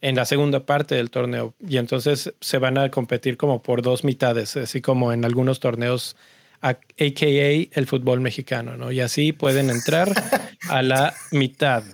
[0.00, 1.54] en la segunda parte del torneo.
[1.64, 6.16] Y entonces se van a competir como por dos mitades, así como en algunos torneos,
[6.60, 8.90] AKA el fútbol mexicano, ¿no?
[8.90, 10.10] Y así pueden entrar
[10.68, 11.84] a la mitad.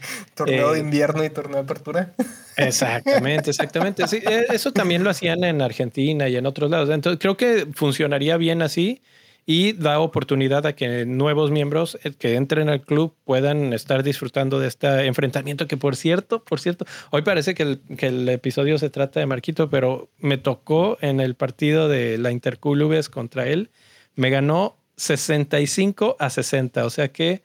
[0.34, 2.12] Torneo de eh, invierno y torneo de apertura.
[2.56, 4.06] Exactamente, exactamente.
[4.06, 6.90] Sí, eh, eso también lo hacían en Argentina y en otros lados.
[6.90, 9.00] Entonces creo que funcionaría bien así
[9.46, 14.60] y da oportunidad a que nuevos miembros eh, que entren al club puedan estar disfrutando
[14.60, 18.78] de este enfrentamiento que por cierto, por cierto, hoy parece que el, que el episodio
[18.78, 23.70] se trata de Marquito, pero me tocó en el partido de la Interclubes contra él,
[24.14, 27.42] me ganó 65 a 60, o sea que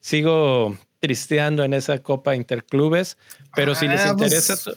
[0.00, 3.18] sigo tristeando en esa Copa Interclubes,
[3.54, 4.72] pero si les ah, pues, interesa,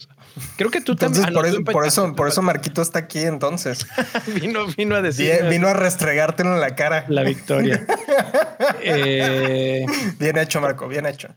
[0.58, 1.26] creo que tú también.
[1.26, 3.86] Ah, por, eso, por, eso, por eso Marquito está aquí entonces.
[4.42, 5.44] vino, vino a decir.
[5.50, 7.06] Vino a restregártelo en la cara.
[7.08, 7.86] La victoria.
[8.82, 9.86] Eh,
[10.20, 11.30] bien hecho, Marco, bien hecho.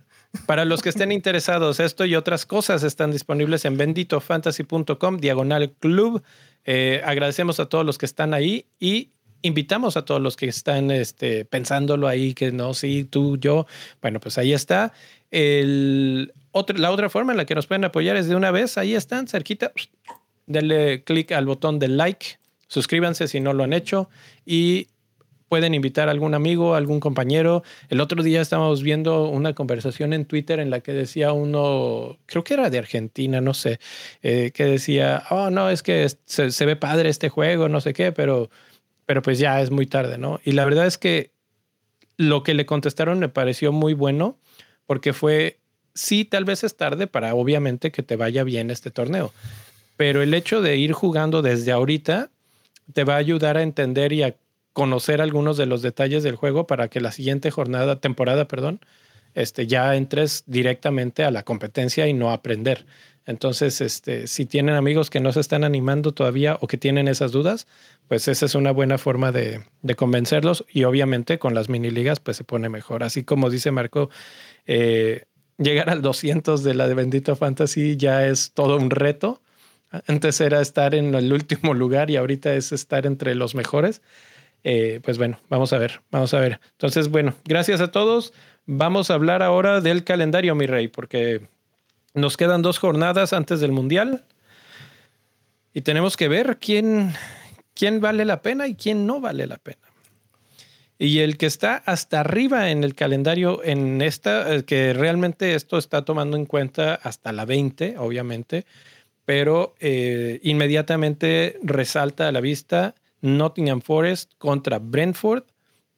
[0.46, 6.22] Para los que estén interesados, esto y otras cosas están disponibles en benditofantasy.com, diagonal club.
[6.64, 9.10] Eh, agradecemos a todos los que están ahí y
[9.42, 13.66] invitamos a todos los que están este, pensándolo ahí, que no, sí, tú, yo.
[14.00, 14.92] Bueno, pues ahí está.
[15.30, 18.78] El otro, la otra forma en la que nos pueden apoyar es de una vez,
[18.78, 19.72] ahí están, cerquita.
[20.46, 24.08] Denle clic al botón de like, suscríbanse si no lo han hecho
[24.44, 24.88] y
[25.52, 27.62] pueden invitar a algún amigo, algún compañero.
[27.90, 32.42] El otro día estábamos viendo una conversación en Twitter en la que decía uno, creo
[32.42, 33.78] que era de Argentina, no sé,
[34.22, 37.92] eh, que decía, oh, no, es que se, se, ve padre este juego, no sé
[37.92, 38.48] qué, pero
[39.12, 40.40] pero pues ya es muy tarde, ¿no?
[40.42, 41.32] Y la verdad es que
[42.16, 44.38] lo que le contestaron me pareció muy bueno
[44.86, 45.58] porque fue,
[45.92, 49.30] sí, tal vez es tarde para obviamente que te vaya bien este torneo,
[49.98, 52.30] pero el hecho de ir jugando desde ahorita
[52.94, 54.34] te va a ayudar a entender y a
[54.72, 58.80] conocer algunos de los detalles del juego para que la siguiente jornada, temporada, perdón,
[59.34, 62.86] este, ya entres directamente a la competencia y no aprender.
[63.24, 67.30] Entonces, este, si tienen amigos que no se están animando todavía o que tienen esas
[67.30, 67.68] dudas,
[68.08, 69.62] pues esa es una buena forma de,
[69.96, 73.04] convencerlos y obviamente con las mini ligas pues se pone mejor.
[73.04, 74.10] Así como dice Marco,
[74.66, 75.24] eh,
[75.56, 79.40] llegar al 200 de la de Bendito Fantasy ya es todo un reto.
[80.08, 84.02] Antes era estar en el último lugar y ahorita es estar entre los mejores.
[84.64, 86.60] Eh, pues bueno, vamos a ver, vamos a ver.
[86.72, 88.32] Entonces, bueno, gracias a todos.
[88.66, 91.48] Vamos a hablar ahora del calendario, mi rey, porque
[92.14, 94.24] nos quedan dos jornadas antes del Mundial
[95.74, 97.12] y tenemos que ver quién,
[97.74, 99.80] quién vale la pena y quién no vale la pena.
[100.96, 106.04] Y el que está hasta arriba en el calendario, en esta, que realmente esto está
[106.04, 108.64] tomando en cuenta hasta la 20, obviamente,
[109.24, 115.42] pero eh, inmediatamente resalta a la vista Nottingham Forest contra Brentford,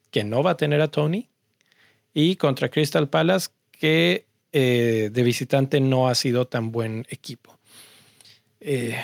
[0.09, 1.29] que no va a tener a Tony,
[2.15, 7.59] y contra Crystal Palace, que eh, de visitante no ha sido tan buen equipo.
[8.61, 8.95] Eh,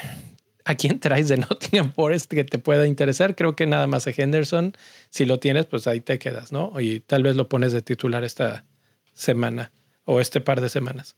[0.63, 3.36] ¿A quién traes de Nottingham Forest que te pueda interesar?
[3.36, 4.74] Creo que nada más a Henderson.
[5.10, 6.80] Si lo tienes, pues ahí te quedas, ¿no?
[6.80, 8.63] Y tal vez lo pones de titular esta
[9.13, 9.74] semana
[10.06, 11.17] o este par de semanas.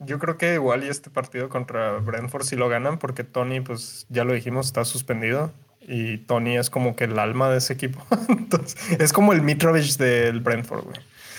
[0.00, 4.06] Yo creo que igual y este partido contra Brentford sí lo ganan porque Tony, pues
[4.08, 8.04] ya lo dijimos, está suspendido y Tony es como que el alma de ese equipo.
[8.28, 10.98] Entonces, es como el Mitrovic del Brentford, güey.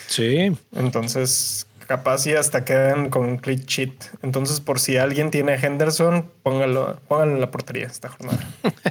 [0.09, 0.57] Sí.
[0.75, 3.93] Entonces, capaz y hasta quedan con un click sheet.
[4.21, 8.39] Entonces, por si alguien tiene Henderson, póngalo, póngalo en la portería esta jornada.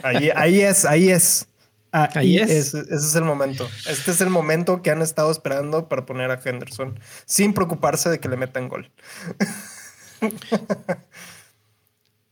[0.02, 1.48] Ahí, ahí es, ahí es.
[1.90, 2.74] Ahí, es.
[2.74, 3.68] Ese es el momento.
[3.88, 8.20] Este es el momento que han estado esperando para poner a Henderson sin preocuparse de
[8.20, 8.90] que le metan gol.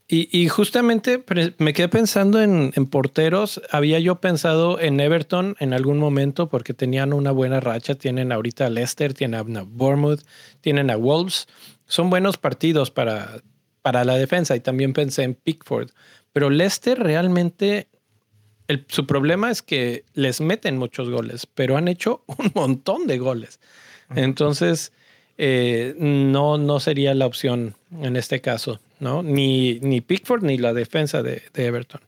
[0.08, 1.24] Y, justamente
[1.58, 3.60] me quedé pensando en, porteros.
[3.70, 7.96] Había yo pensado en Everton en algún momento porque tenían una buena racha.
[7.96, 10.20] Tienen ahorita a Leicester, tienen a Bournemouth,
[10.60, 11.48] tienen a Wolves.
[11.88, 13.42] Son buenos partidos para,
[13.82, 14.54] para la defensa.
[14.54, 15.90] Y también pensé en Pickford.
[16.32, 17.88] Pero Leicester realmente,
[18.86, 23.58] su problema es que les meten muchos goles, pero han hecho un montón de goles.
[24.14, 24.92] Entonces,
[25.36, 28.78] eh, no, no sería la opción en este caso.
[29.00, 29.22] ¿No?
[29.22, 32.00] Ni, ni Pickford ni la defensa de, Everton.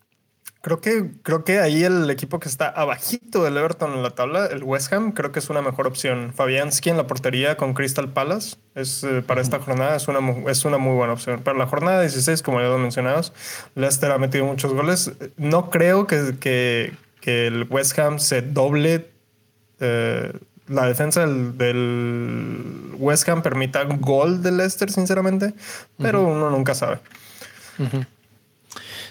[0.60, 4.46] Creo que, creo que ahí el equipo que está abajito del Everton en la tabla,
[4.46, 6.32] el West Ham, creo que es una mejor opción.
[6.34, 10.18] Fabianski en la portería con Crystal Palace es eh, para esta jornada es una,
[10.50, 11.42] es una muy buena opción.
[11.42, 13.32] Para la jornada 16, como ya lo mencionados,
[13.76, 15.12] Leicester ha metido muchos goles.
[15.36, 19.06] No creo que, que, que el West Ham se doble
[19.80, 20.32] eh,
[20.68, 25.54] la defensa del, West Ham permita gol de Leicester, sinceramente,
[25.98, 26.98] pero uno nunca sabe.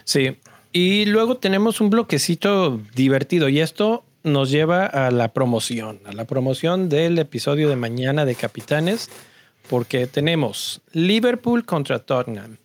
[0.03, 0.37] Sí,
[0.71, 6.25] y luego tenemos un bloquecito divertido y esto nos lleva a la promoción, a la
[6.25, 9.09] promoción del episodio de mañana de Capitanes,
[9.69, 12.57] porque tenemos Liverpool contra Tottenham,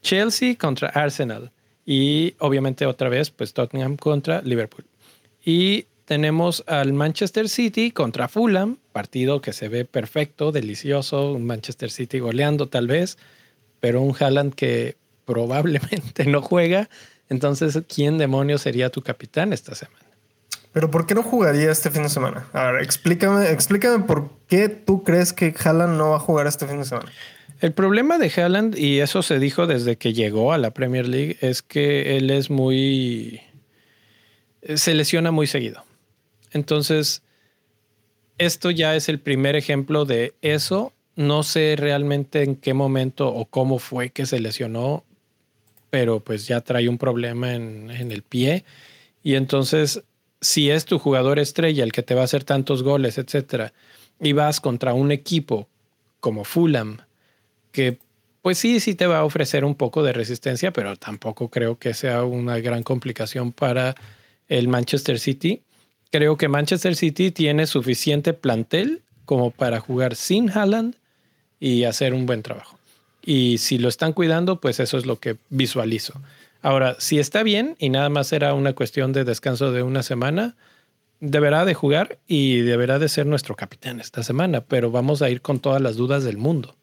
[0.00, 1.50] Chelsea contra Arsenal
[1.84, 4.84] y obviamente otra vez pues Tottenham contra Liverpool.
[5.44, 11.90] Y tenemos al Manchester City contra Fulham, partido que se ve perfecto, delicioso, un Manchester
[11.90, 13.18] City goleando tal vez,
[13.80, 16.88] pero un Haaland que probablemente no juega.
[17.28, 20.04] Entonces, ¿quién demonios sería tu capitán esta semana?
[20.72, 22.46] Pero ¿por qué no jugaría este fin de semana?
[22.52, 26.66] A ver, explícame, explícame por qué tú crees que Haaland no va a jugar este
[26.66, 27.12] fin de semana.
[27.60, 31.36] El problema de Haaland, y eso se dijo desde que llegó a la Premier League,
[31.40, 33.40] es que él es muy...
[34.74, 35.84] se lesiona muy seguido.
[36.52, 37.22] Entonces,
[38.38, 40.92] esto ya es el primer ejemplo de eso.
[41.16, 45.04] No sé realmente en qué momento o cómo fue que se lesionó,
[45.90, 48.64] pero pues ya trae un problema en, el pie.
[49.22, 50.02] Y entonces,
[50.40, 53.72] si es tu jugador estrella el que te va a hacer tantos goles, etcétera,
[54.20, 55.68] y vas contra un equipo
[56.20, 56.98] como Fulham,
[57.72, 57.98] que
[58.40, 61.94] pues sí, sí te va a ofrecer un poco de resistencia, pero tampoco creo que
[61.94, 63.94] sea una gran complicación para
[64.48, 65.62] el Manchester City
[66.12, 70.94] creo que Manchester City tiene suficiente plantel como para jugar sin Haaland
[71.58, 72.78] y hacer un buen trabajo.
[73.24, 76.20] Y si lo están cuidando, pues eso es lo que visualizo.
[76.60, 80.54] Ahora, si está bien y nada más era una cuestión de descanso de una semana,
[81.20, 85.40] deberá de jugar y deberá de ser nuestro capitán esta semana, pero vamos a ir
[85.40, 86.74] con todas las dudas del mundo.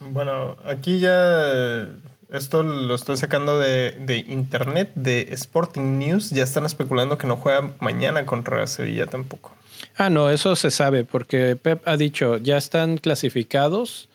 [0.00, 1.88] Bueno, aquí ya
[2.30, 6.30] esto lo estoy sacando de, internet, de Sporting News.
[6.30, 9.54] Ya están especulando que no juega mañana contra Sevilla tampoco.
[9.96, 14.08] Ah, no, eso se sabe porque Pep ha dicho, ya están clasificados,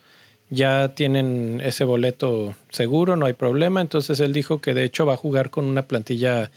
[0.50, 3.80] ya tienen ese boleto seguro, no hay problema.
[3.80, 6.50] Entonces él dijo que de hecho va a jugar con una plantilla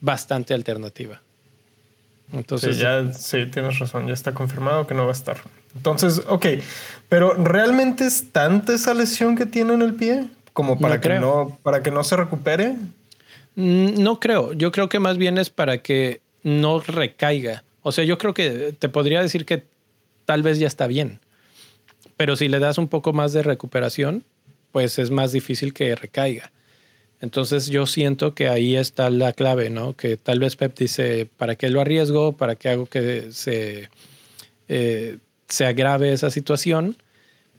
[0.00, 1.20] bastante alternativa.
[2.32, 5.36] Entonces, sí, ya, sí, tienes razón, ya está confirmado que no va a estar.
[5.76, 6.46] Entonces, ok,
[7.08, 10.26] pero ¿realmente es tanta esa lesión que tiene en el pie?
[10.56, 12.76] Como para que no para que no se recupere.
[13.56, 14.54] Mm, no creo.
[14.54, 17.62] Yo creo que más bien es para que no recaiga.
[17.82, 19.64] O sea, yo creo que te podría decir que
[20.24, 21.20] tal vez ya está bien.
[22.16, 24.24] Pero si le das un poco más de recuperación,
[24.72, 26.50] pues es más difícil que recaiga.
[27.20, 29.94] Entonces yo siento que ahí está la clave, ¿no?
[29.94, 32.32] Que tal vez Pep dice, ¿para qué lo arriesgo?
[32.32, 33.90] ¿Para qué hago que se,
[34.68, 36.96] eh, se agrave esa situación?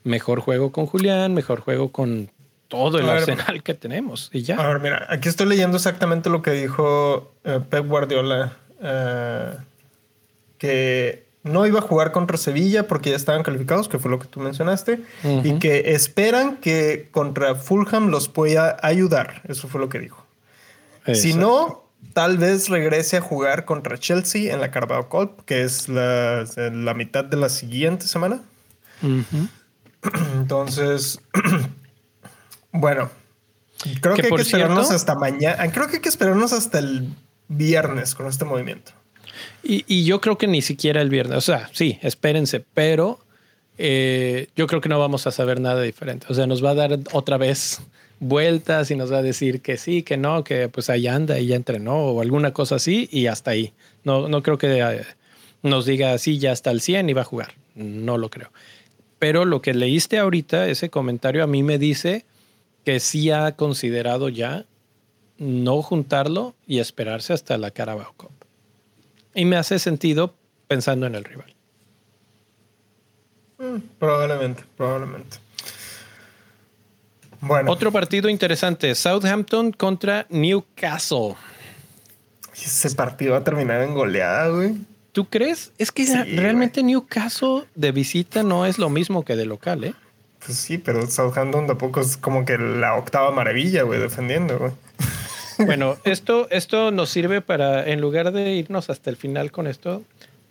[0.04, 2.32] Mejor juego con Julián, mejor juego con
[2.68, 4.58] todo el arsenal que tenemos y ya.
[4.58, 9.54] A ver, mira, aquí estoy leyendo exactamente lo que dijo eh, Pep Guardiola, eh,
[10.58, 14.28] que no iba a jugar contra Sevilla porque ya estaban calificados, que fue lo que
[14.28, 15.02] tú mencionaste,
[15.44, 19.42] y que esperan que contra Fulham los pueda ayudar.
[19.48, 20.26] Eso fue lo que dijo.
[21.14, 25.88] Si no, tal vez regrese a jugar contra Chelsea en la Carabao Cup, que es
[25.88, 28.42] la, la mitad de la siguiente semana.
[30.34, 31.22] Entonces,
[32.72, 33.10] Bueno,
[34.02, 35.72] creo que, hay que esperarnos hasta mañana.
[35.72, 37.10] Creo que hay que esperarnos hasta el
[37.48, 38.92] viernes con este movimiento.
[39.64, 41.38] Y, yo creo que ni siquiera el viernes.
[41.38, 43.20] O sea, sí, espérense, pero
[43.78, 46.28] eh, yo creo que no vamos a saber nada diferente.
[46.30, 47.82] O sea, nos va a dar otra vez
[48.20, 51.48] vueltas y nos va a decir que sí, que no, que pues ahí anda y
[51.48, 53.74] ya entrenó o alguna cosa así y hasta ahí.
[54.04, 55.06] No, no creo que eh,
[55.64, 57.54] nos diga así ya hasta el 100 y va a jugar.
[57.76, 58.52] No lo creo.
[59.20, 62.26] Pero lo que leíste ahorita, ese comentario a mí me dice
[62.88, 64.66] que sí ha considerado ya
[65.38, 68.32] no juntarlo y esperarse hasta la Carabao Cup.
[69.36, 70.36] Y me hace sentido
[70.70, 71.54] pensando en el rival.
[73.58, 75.36] Mm, probablemente, probablemente.
[77.42, 77.70] Bueno.
[77.70, 81.36] Otro partido interesante, Southampton contra Newcastle.
[82.56, 84.76] Ese partido va a terminar en goleada, güey.
[85.12, 85.74] ¿Tú crees?
[85.78, 89.94] Es que realmente Newcastle de visita no es lo mismo que de local, ¿eh?
[90.46, 94.74] Pues sí, pero Southampton tampoco es como que la octava maravilla, güey, defendiendo.
[95.66, 100.04] Bueno, esto, esto nos sirve para, en lugar de irnos hasta el final con esto,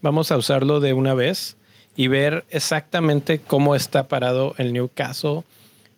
[0.02, 1.56] vamos a usarlo de una vez
[1.94, 5.44] y ver exactamente cómo está parado el Newcastle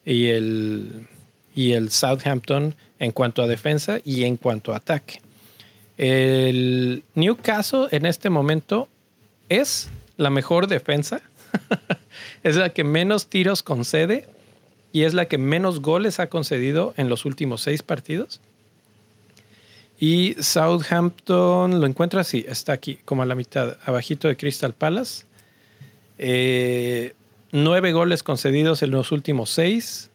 [0.05, 1.09] y el,
[1.55, 5.23] y el Southampton en cuanto a defensa y en cuanto a ataque.
[5.97, 8.89] El Newcastle en este momento
[9.49, 11.23] es la mejor defensa
[12.43, 14.29] es la que menos tiros concede
[14.93, 18.41] y es la que menos goles ha concedido en los últimos seis partidos.
[20.01, 25.25] Y Southampton lo encuentra así, está aquí, como a la mitad, abajito de Crystal Palace.
[26.19, 27.15] Eh,
[27.51, 30.11] nueve goles concedidos en los últimos seis.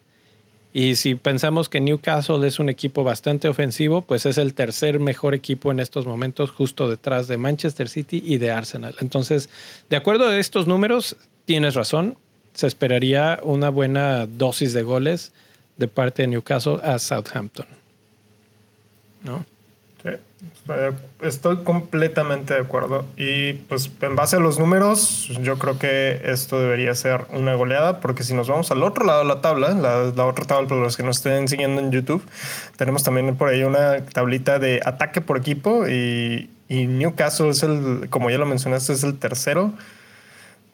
[0.75, 5.35] Y si pensamos que Newcastle es un equipo bastante ofensivo, pues es el tercer mejor
[5.35, 8.95] equipo en estos momentos, justo detrás de Manchester City y de Arsenal.
[8.99, 9.49] Entonces,
[9.89, 11.15] de acuerdo a estos números,
[11.45, 12.17] tienes razón.
[12.53, 15.31] Se esperaría una buena dosis de goles
[15.77, 17.65] de parte de Newcastle a Southampton.
[19.23, 19.45] ¿No?
[21.21, 23.05] Estoy completamente de acuerdo.
[23.17, 27.99] Y pues en base a los números, yo creo que esto debería ser una goleada,
[27.99, 30.97] porque si nos vamos al otro lado de la tabla, la, otra tabla para los
[30.97, 32.23] que nos estén siguiendo en YouTube,
[32.77, 38.07] tenemos también por ahí una tablita de ataque por equipo y, y Newcastle es el,
[38.09, 39.73] como ya lo mencionaste, es el tercero.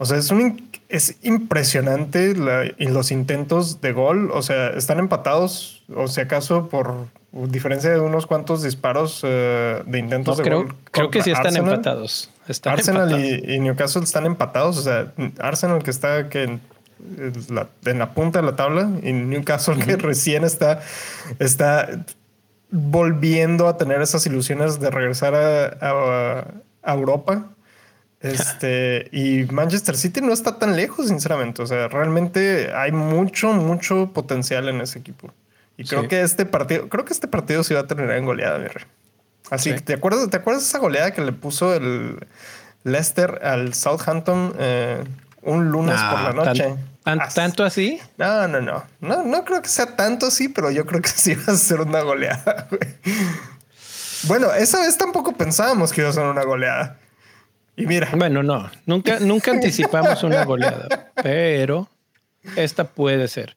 [0.02, 4.32] O sea, es, un, es impresionante los intentos de gol.
[4.32, 10.00] O sea, están empatados, o si acaso por diferencia de unos cuantos disparos eh, de
[10.00, 10.76] intentos de creo, gol.
[10.92, 12.32] Creo que sí están empatados.
[12.64, 14.78] Arsenal Y, Newcastle están empatados.
[14.78, 16.62] O sea, Arsenal que está que en,
[17.50, 20.82] la, punta de la tabla y Newcastle que recién está,
[21.40, 22.06] está
[22.72, 26.46] volviendo a tener esas ilusiones de regresar a,
[26.84, 27.50] a Europa.
[28.22, 31.62] Este, y Manchester City no está tan lejos, sinceramente.
[31.62, 35.34] O sea, realmente hay mucho, mucho potencial en ese equipo.
[35.78, 38.60] Y creo que este partido, creo que este partido se va a terminar en goleada,
[38.60, 38.68] mi
[39.50, 42.28] Así que te acuerdas, ¿te acuerdas de esa goleada que le puso el
[42.84, 45.04] Leicester al Southampton eh,
[45.42, 46.76] un lunes por la noche?
[47.34, 48.00] ¿Tanto así?
[48.18, 49.24] No, no, no, no.
[49.24, 52.02] No creo que sea tanto así, pero yo creo que sí va a ser una
[52.02, 52.68] goleada.
[54.24, 56.99] Bueno, esa vez tampoco pensábamos que iba a ser una goleada.
[57.80, 58.10] Y mira.
[58.16, 61.90] Bueno, no, nunca, nunca anticipamos una goleada, pero
[62.56, 63.56] esta puede ser.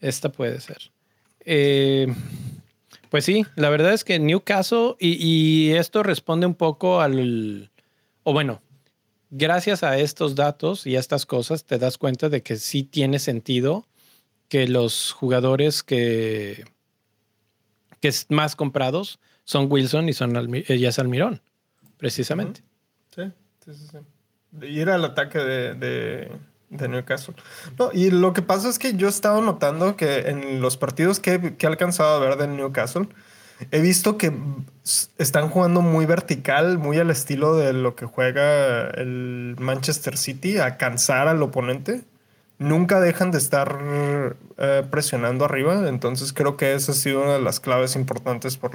[0.00, 0.90] Esta puede ser.
[1.44, 2.12] Eh,
[3.08, 7.70] pues sí, la verdad es que Newcastle, y, y esto responde un poco al,
[8.24, 8.62] o bueno,
[9.30, 13.20] gracias a estos datos y a estas cosas, te das cuenta de que sí tiene
[13.20, 13.86] sentido
[14.48, 16.64] que los jugadores que,
[18.00, 20.64] que es más comprados son Wilson y son Almi
[20.98, 21.40] Almirón,
[21.96, 22.62] precisamente.
[23.14, 23.32] Sí,
[23.64, 23.88] sí, sí.
[23.90, 24.66] sí.
[24.66, 26.30] Ir al ataque de
[26.70, 27.34] de Newcastle.
[27.78, 31.20] No, y lo que pasa es que yo he estado notando que en los partidos
[31.20, 33.08] que, he alcanzado a ver del Newcastle,
[33.72, 34.32] he visto que
[35.18, 40.76] están jugando muy vertical, muy al estilo de lo que juega el Manchester City, a
[40.76, 42.04] cansar al oponente.
[42.60, 43.78] Nunca dejan de estar
[44.58, 48.72] eh, presionando arriba, entonces creo que esa ha sido una de las claves importantes por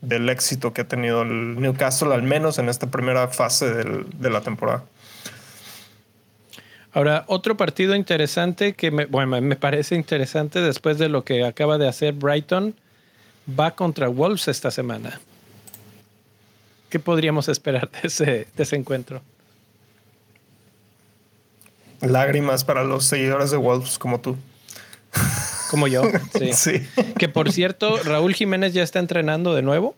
[0.00, 4.40] del éxito que ha tenido el Newcastle, al menos en esta primera fase de la
[4.40, 4.82] temporada.
[6.94, 11.76] Ahora, otro partido interesante que me, bueno, me parece interesante después de lo que acaba
[11.76, 12.74] de hacer Brighton,
[13.60, 15.20] va contra Wolves esta semana.
[16.88, 19.20] ¿Qué podríamos esperar de ese encuentro?
[22.00, 24.36] Lágrimas para los seguidores de Wolves como tú.
[25.70, 26.02] Como yo,
[26.38, 26.52] sí.
[26.54, 26.88] sí.
[27.18, 29.94] Que por cierto, Raúl Jiménez ya está entrenando de nuevo.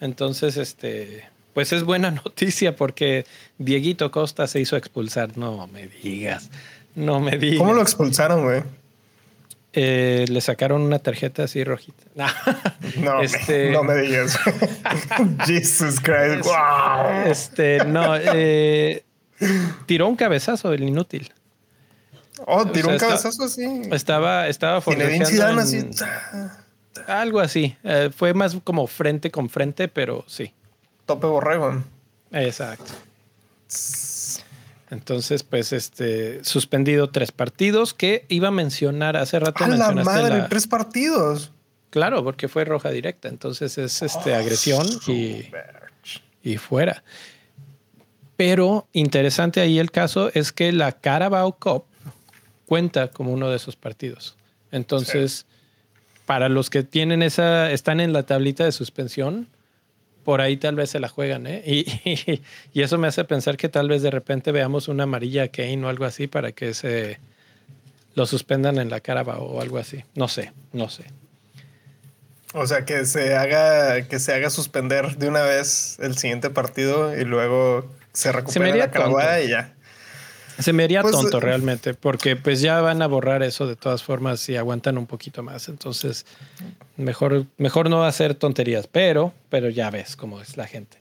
[0.00, 1.24] Entonces, este,
[1.54, 3.26] pues es buena noticia porque
[3.58, 5.36] Dieguito Costa se hizo expulsar.
[5.36, 6.50] No me digas,
[6.94, 7.58] no me digas.
[7.58, 8.62] ¿Cómo lo expulsaron, güey?
[9.72, 12.02] Eh, le sacaron una tarjeta así rojita.
[12.98, 13.70] no, este...
[13.70, 14.36] no me digas.
[15.46, 16.44] Jesus Christ.
[16.44, 17.26] Wow.
[17.26, 19.04] Este, no, eh,
[19.86, 21.32] tiró un cabezazo el inútil.
[22.46, 23.82] Oh, tiró un cabezazo así.
[23.90, 25.22] Estaba, estaba en...
[25.58, 25.78] así.
[27.06, 27.76] Algo así.
[27.82, 30.52] Eh, fue más como frente con frente, pero sí
[31.10, 31.82] tope borrego.
[32.30, 32.92] Exacto.
[34.90, 39.64] Entonces, pues, este, suspendido tres partidos que iba a mencionar hace rato.
[39.64, 40.46] ¡A la madre!
[40.48, 41.50] Tres partidos.
[41.90, 43.26] Claro, porque fue roja directa.
[43.26, 45.50] Entonces es este, agresión y,
[46.44, 47.02] y fuera.
[48.40, 51.84] Pero interesante ahí el caso es que la Carabao Cup
[52.64, 54.34] cuenta como uno de esos partidos.
[54.72, 55.44] Entonces,
[56.24, 59.46] para los que tienen esa, están en la tablita de suspensión,
[60.24, 61.62] por ahí tal vez se la juegan, ¿eh?
[61.66, 62.40] Y,
[62.72, 65.90] y, eso me hace pensar que tal vez de repente veamos una amarilla Kane o
[65.90, 67.20] algo así para que se
[68.14, 70.02] lo suspendan en la cara o algo así.
[70.14, 71.04] No sé, no sé.
[72.54, 77.14] O sea, que se haga, que se haga suspender de una vez el siguiente partido
[77.14, 79.74] y luego se recupera la cara y ya.
[80.58, 83.76] Se me haría pues, tonto eh, realmente, porque pues ya van a borrar eso de
[83.76, 85.68] todas formas si aguantan un poquito más.
[85.68, 86.26] Entonces,
[86.96, 91.00] mejor, mejor no hacer tonterías, pero, pero ya ves cómo es la gente.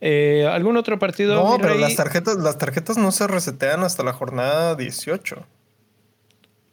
[0.00, 1.34] Eh, ¿Algún otro partido?
[1.34, 5.46] No, pero las tarjetas, las tarjetas no se resetean hasta la jornada 18.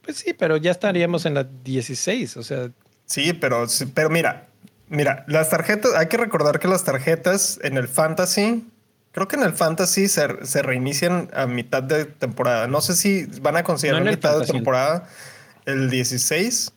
[0.02, 2.70] Pues sí, pero ya estaríamos en la 16, o sea.
[3.04, 4.48] Sí, pero, pero mira,
[4.88, 8.64] mira, las tarjetas, hay que recordar que las tarjetas en el fantasy
[9.18, 10.28] Creo que en el fantasy se,
[10.62, 12.68] reinician a mitad de temporada.
[12.68, 15.08] No sé si van a considerar mitad de temporada
[15.64, 16.70] el 16,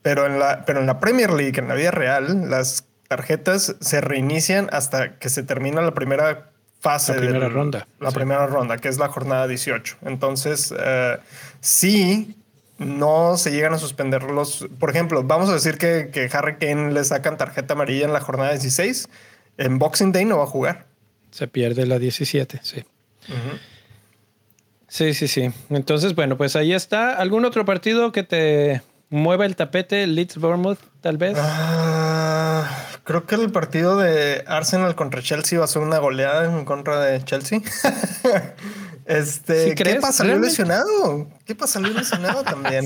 [0.00, 4.00] pero en, la, pero en la Premier League, en la vida real, las tarjetas se
[4.00, 6.48] reinician hasta que se termina la primera
[6.80, 7.16] fase.
[7.16, 7.86] La primera ronda.
[8.00, 9.98] La primera ronda, que es la jornada 18.
[10.06, 11.18] Entonces, eh,
[11.60, 12.34] sí,
[12.78, 14.66] no se llegan a suspender los.
[14.80, 18.20] Por ejemplo, vamos a decir que, que Harry Kane le sacan tarjeta amarilla en la
[18.20, 19.06] jornada 16.
[19.58, 20.91] En Boxing Day no va a jugar.
[21.32, 22.84] Se pierde la 17, sí.
[24.86, 25.50] Sí, sí, sí.
[25.70, 27.14] Entonces, bueno, pues ahí está.
[27.14, 30.06] ¿Algún otro partido que te mueva el tapete?
[30.06, 31.38] Leeds Bournemouth, tal vez.
[31.40, 32.68] Ah,
[33.02, 37.00] creo que el partido de Arsenal contra Chelsea va a ser una goleada en contra
[37.00, 37.60] de Chelsea.
[39.04, 40.18] Este, ¿qué pasa?
[40.18, 41.28] Salió lesionado.
[41.44, 41.74] ¿Qué pasa?
[41.74, 42.84] Salió lesionado también.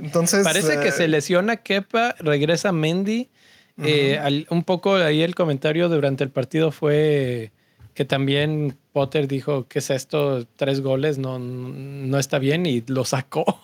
[0.00, 0.42] Entonces.
[0.42, 3.30] Parece que se eh, lesiona Kepa, regresa Mendy.
[3.78, 7.52] Eh, un poco ahí el comentario durante el partido fue
[7.94, 10.46] que también Potter dijo, ¿qué es esto?
[10.56, 13.60] Tres goles, no, no está bien y lo sacó.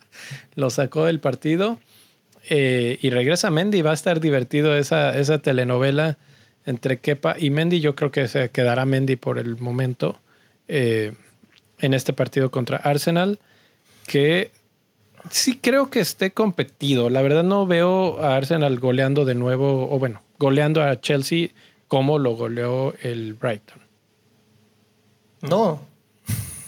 [0.54, 1.78] lo sacó del partido.
[2.50, 6.16] Eh, y regresa Mendy, va a estar divertido esa, esa telenovela
[6.64, 7.80] entre Kepa y Mendy.
[7.80, 10.18] Yo creo que se quedará Mendy por el momento
[10.66, 11.12] eh,
[11.80, 13.38] en este partido contra Arsenal,
[14.06, 14.50] que
[15.30, 17.10] sí creo que esté competido.
[17.10, 21.50] La verdad no veo a Arsenal goleando de nuevo, o bueno, goleando a Chelsea
[21.88, 23.80] cómo lo goleó el Brighton.
[25.40, 25.80] No.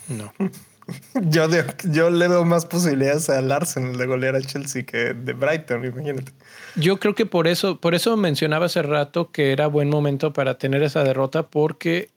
[0.08, 0.32] No.
[1.22, 1.46] yo,
[1.90, 6.32] yo le doy más posibilidades al Arsenal de golear a Chelsea que de Brighton, imagínate.
[6.76, 10.58] Yo creo que por eso, por eso mencionaba hace rato que era buen momento para
[10.58, 12.10] tener esa derrota, porque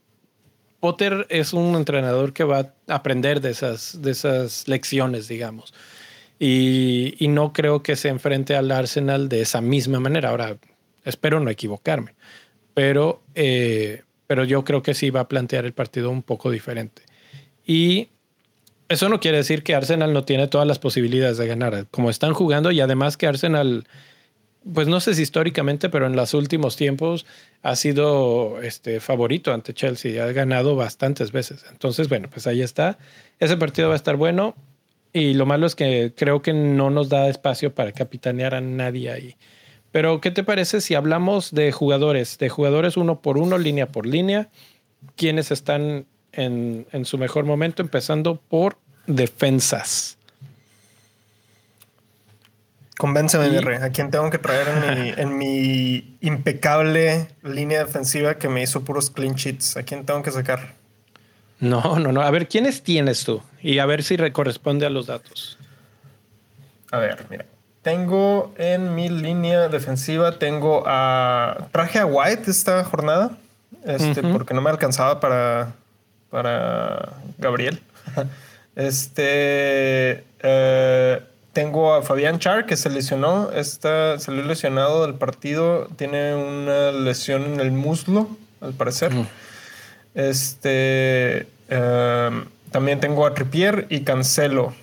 [0.80, 5.74] Potter es un entrenador que va a aprender de esas, de esas lecciones, digamos.
[6.39, 10.30] Y, y no creo que se enfrente al Arsenal de esa misma manera.
[10.30, 10.58] Ahora,
[11.06, 12.16] espero no equivocarme
[12.74, 17.04] pero, eh, pero yo creo que sí va a plantear el partido un poco diferente.
[17.66, 18.10] Y
[18.90, 22.34] eso no quiere decir que Arsenal no tiene todas las posibilidades de ganar, como están
[22.34, 23.86] jugando y además que Arsenal,
[24.72, 27.26] pues no sé si históricamente, pero en los últimos tiempos
[27.62, 31.66] ha sido este favorito ante Chelsea, ha ganado bastantes veces.
[31.72, 32.98] Entonces, bueno, pues ahí está.
[33.40, 34.56] Ese partido va a estar bueno
[35.14, 39.12] y lo malo es que creo que no nos da espacio para capitanear a nadie
[39.12, 39.36] ahí.
[39.94, 44.08] Pero, ¿qué te parece si hablamos de jugadores, de jugadores uno por uno, línea por
[44.08, 44.50] línea,
[45.16, 50.18] quienes están en, su mejor momento, empezando por defensas?
[52.98, 53.58] Convénceme, y...
[53.58, 58.84] ¿A quién tengo que traer en mi, en mi, impecable línea defensiva que me hizo
[58.84, 59.78] puros clean sheets?
[59.78, 60.74] ¿A quién tengo que sacar?
[61.60, 62.24] No, no, no.
[62.24, 63.44] A ver, ¿quiénes tienes tú?
[63.62, 65.60] Y a ver si corresponde a los datos.
[66.89, 67.46] A ver, mira.
[67.84, 71.68] Tengo en mi línea defensiva, tengo a.
[71.74, 73.32] Traje a White esta jornada.
[73.84, 75.74] Este, porque no me alcanzaba para.
[76.30, 77.82] para Gabriel.
[78.78, 80.24] este.
[80.40, 81.22] Eh,
[81.52, 83.52] tengo a Fabián Char, que se lesionó.
[83.52, 85.88] Está, salió lesionado del partido.
[85.98, 88.30] Tiene una lesión en el muslo,
[88.62, 89.12] al parecer.
[90.16, 91.48] Este.
[91.68, 94.74] Eh, también tengo a Tripier y Cancelo.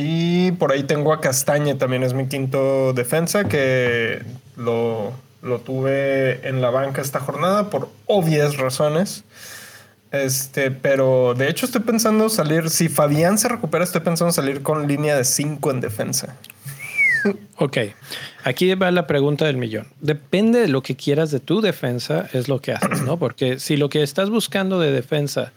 [0.00, 4.22] Y por ahí tengo a Castañe, también es mi quinto defensa, que
[4.56, 5.12] lo,
[5.64, 9.24] tuve en la banca esta jornada por obvias razones.
[10.12, 14.86] Este, pero de hecho estoy pensando salir, si Fabián se recupera, estoy pensando salir con
[14.86, 16.36] línea de 5 en defensa.
[17.56, 17.78] Ok,
[18.44, 19.88] aquí va la pregunta del millón.
[20.00, 23.18] Depende de lo que quieras de tu defensa, es lo que haces, ¿no?
[23.18, 25.52] Porque si lo que estás buscando de defensa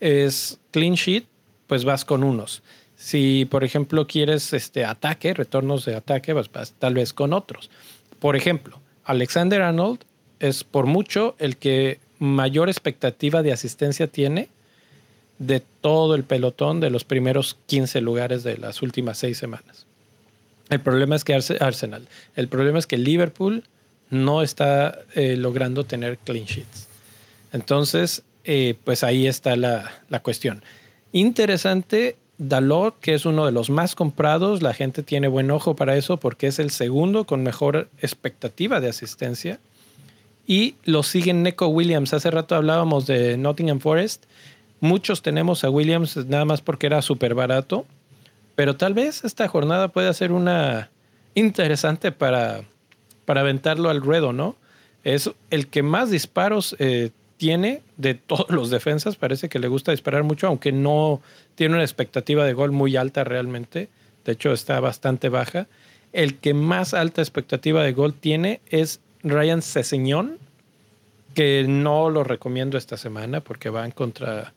[0.00, 1.26] es clean sheet,
[1.68, 2.64] pues vas con unos.
[2.96, 7.70] Si, por ejemplo, quieres este ataque, retornos de ataque, pues, vas tal vez con otros.
[8.18, 10.00] Por ejemplo, Alexander Arnold
[10.40, 14.48] es por mucho el que mayor expectativa de asistencia tiene
[15.38, 19.86] de todo el pelotón de los primeros 15 lugares de las últimas seis semanas.
[20.70, 23.64] El problema es que Arsenal, el problema es que Liverpool
[24.10, 26.88] no está eh, logrando tener clean sheets.
[27.52, 30.62] Entonces, eh, pues ahí está la, la, cuestión.
[31.12, 35.96] Interesante, Dalot, que es uno de los más comprados, la gente tiene buen ojo para
[35.96, 39.58] eso porque es el segundo con mejor expectativa de asistencia.
[40.46, 42.14] Y lo siguen Neko Williams.
[42.14, 44.24] Hace rato hablábamos de Nottingham Forest.
[44.80, 47.86] Muchos tenemos a Williams nada más porque era súper barato.
[48.54, 50.90] Pero tal vez esta jornada pueda ser una
[51.34, 52.62] interesante para,
[53.24, 54.56] para aventarlo al ruedo, ¿no?
[55.04, 59.16] Es el que más disparos eh, tiene de todos los defensas.
[59.16, 61.20] Parece que le gusta disparar mucho, aunque no
[61.54, 63.88] tiene una expectativa de gol muy alta realmente.
[64.24, 65.66] De hecho, está bastante baja.
[66.12, 70.38] El que más alta expectativa de gol tiene es Ryan Sesseñón,
[71.34, 74.54] que no lo recomiendo esta semana porque van contra,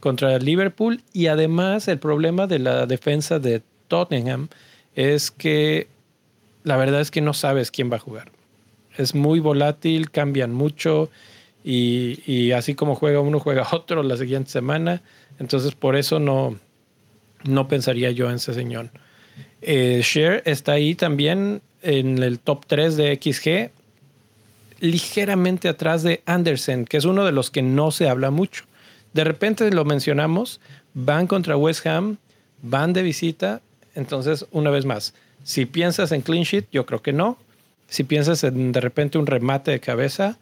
[0.00, 1.02] contra Liverpool.
[1.12, 4.48] Y además el problema de la defensa de Tottenham
[4.94, 5.88] es que
[6.64, 8.30] la verdad es que no sabes quién va a jugar.
[8.96, 11.10] Es muy volátil, cambian mucho
[11.64, 15.02] y, así como juega uno, juega otro la siguiente semana.
[15.38, 16.58] Entonces por eso no,
[17.44, 18.90] no pensaría yo en ese señor.
[19.60, 23.70] Eh, Share está ahí también en el top 3 de XG,
[24.80, 28.64] ligeramente atrás de Anderson, que es uno de los que no se habla mucho.
[29.12, 30.60] De repente lo mencionamos,
[30.94, 32.18] van contra West Ham,
[32.62, 33.60] van de visita,
[33.94, 37.36] entonces una vez más, si piensas en clean sheet, yo creo que no.
[37.88, 40.38] Si piensas en de repente un remate de cabeza,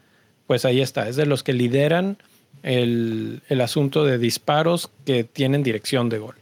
[0.51, 1.07] pues ahí está.
[1.07, 2.17] Es de los que lideran
[2.61, 6.35] el, asunto de disparos que tienen dirección de gol.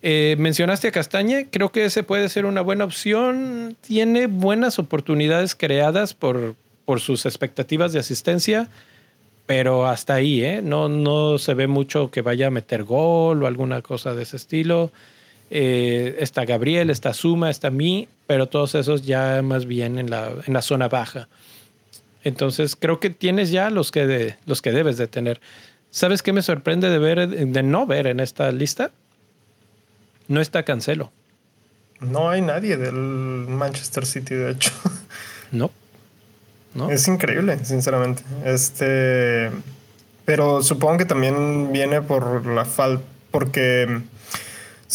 [0.00, 3.76] Eh, mencionaste a Castañe, creo que ese puede ser una buena opción.
[3.80, 6.54] Tiene buenas oportunidades creadas por,
[6.84, 8.68] por sus expectativas de asistencia,
[9.46, 10.60] pero hasta ahí, ¿eh?
[10.62, 14.36] No, no se ve mucho que vaya a meter gol o alguna cosa de ese
[14.36, 14.92] estilo.
[15.50, 20.32] Eh, está Gabriel, está Suma, está mí, pero todos esos ya más bien en la,
[20.46, 21.26] en la zona baja.
[22.24, 25.40] Entonces creo que tienes ya los que, los que debes de tener.
[25.90, 28.90] ¿Sabes qué me sorprende de ver, de no ver en esta lista?
[30.26, 31.12] No está Cancelo.
[32.00, 34.72] No hay nadie del Manchester City, de hecho.
[35.52, 35.70] No.
[36.74, 36.90] no.
[36.90, 38.24] Es increíble, sinceramente.
[38.44, 39.52] Este,
[40.24, 44.02] pero supongo que también viene por la falta, porque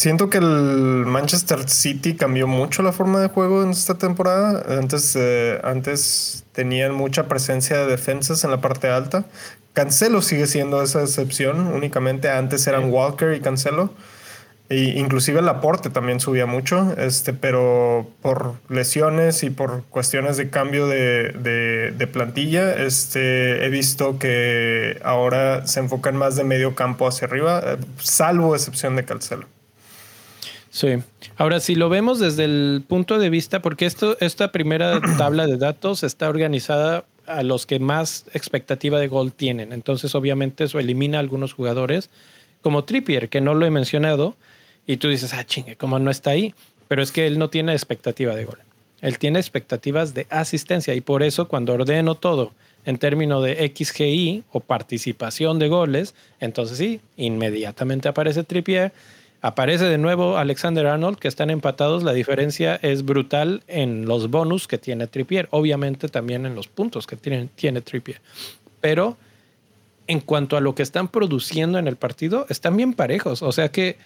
[0.00, 4.78] Siento que el Manchester City cambió mucho la forma de juego en esta temporada.
[4.78, 9.26] Antes, eh, antes tenían mucha presencia de defensas en la parte alta.
[9.74, 11.66] Cancelo sigue siendo esa excepción.
[11.66, 13.92] Únicamente antes eran Walker y Cancelo.
[14.70, 20.48] E inclusive el aporte también subía mucho, este, pero por lesiones y por cuestiones de
[20.48, 27.06] cambio de, de, plantilla, este, he visto que ahora se enfocan más de medio campo
[27.06, 29.59] hacia arriba, eh, salvo excepción de Cancelo.
[30.70, 30.88] Sí.
[31.36, 35.56] Ahora, si lo vemos desde el punto de vista, porque esto, esta primera tabla de
[35.56, 39.72] datos está organizada a los que más expectativa de gol tienen.
[39.72, 42.08] Entonces, obviamente, eso elimina a algunos jugadores,
[42.62, 44.36] como Trippier, que no lo he mencionado,
[44.86, 46.54] y tú dices, ah, chingue, ¿cómo no está ahí?
[46.88, 48.58] Pero es que él no tiene expectativa de gol.
[49.00, 52.52] Él tiene expectativas de asistencia, y por eso, cuando ordeno todo
[52.84, 58.92] en términos de XGI o participación de goles, entonces sí, inmediatamente aparece Trippier
[59.42, 62.02] Aparece de nuevo Alexander Arnold, que están empatados.
[62.02, 65.48] La diferencia es brutal en los bonus que tiene Trippier.
[65.50, 68.20] Obviamente también en los puntos que tiene, tiene Trippier.
[68.82, 69.16] Pero
[70.06, 73.42] en cuanto a lo que están produciendo en el partido, están bien parejos.
[73.42, 73.96] O sea que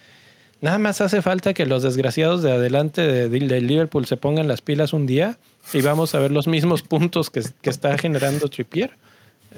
[0.61, 4.93] nada más hace falta que los desgraciados de adelante de, Liverpool se pongan las pilas
[4.93, 5.37] un día
[5.73, 8.91] y vamos a ver los mismos puntos que, está generando Trippier.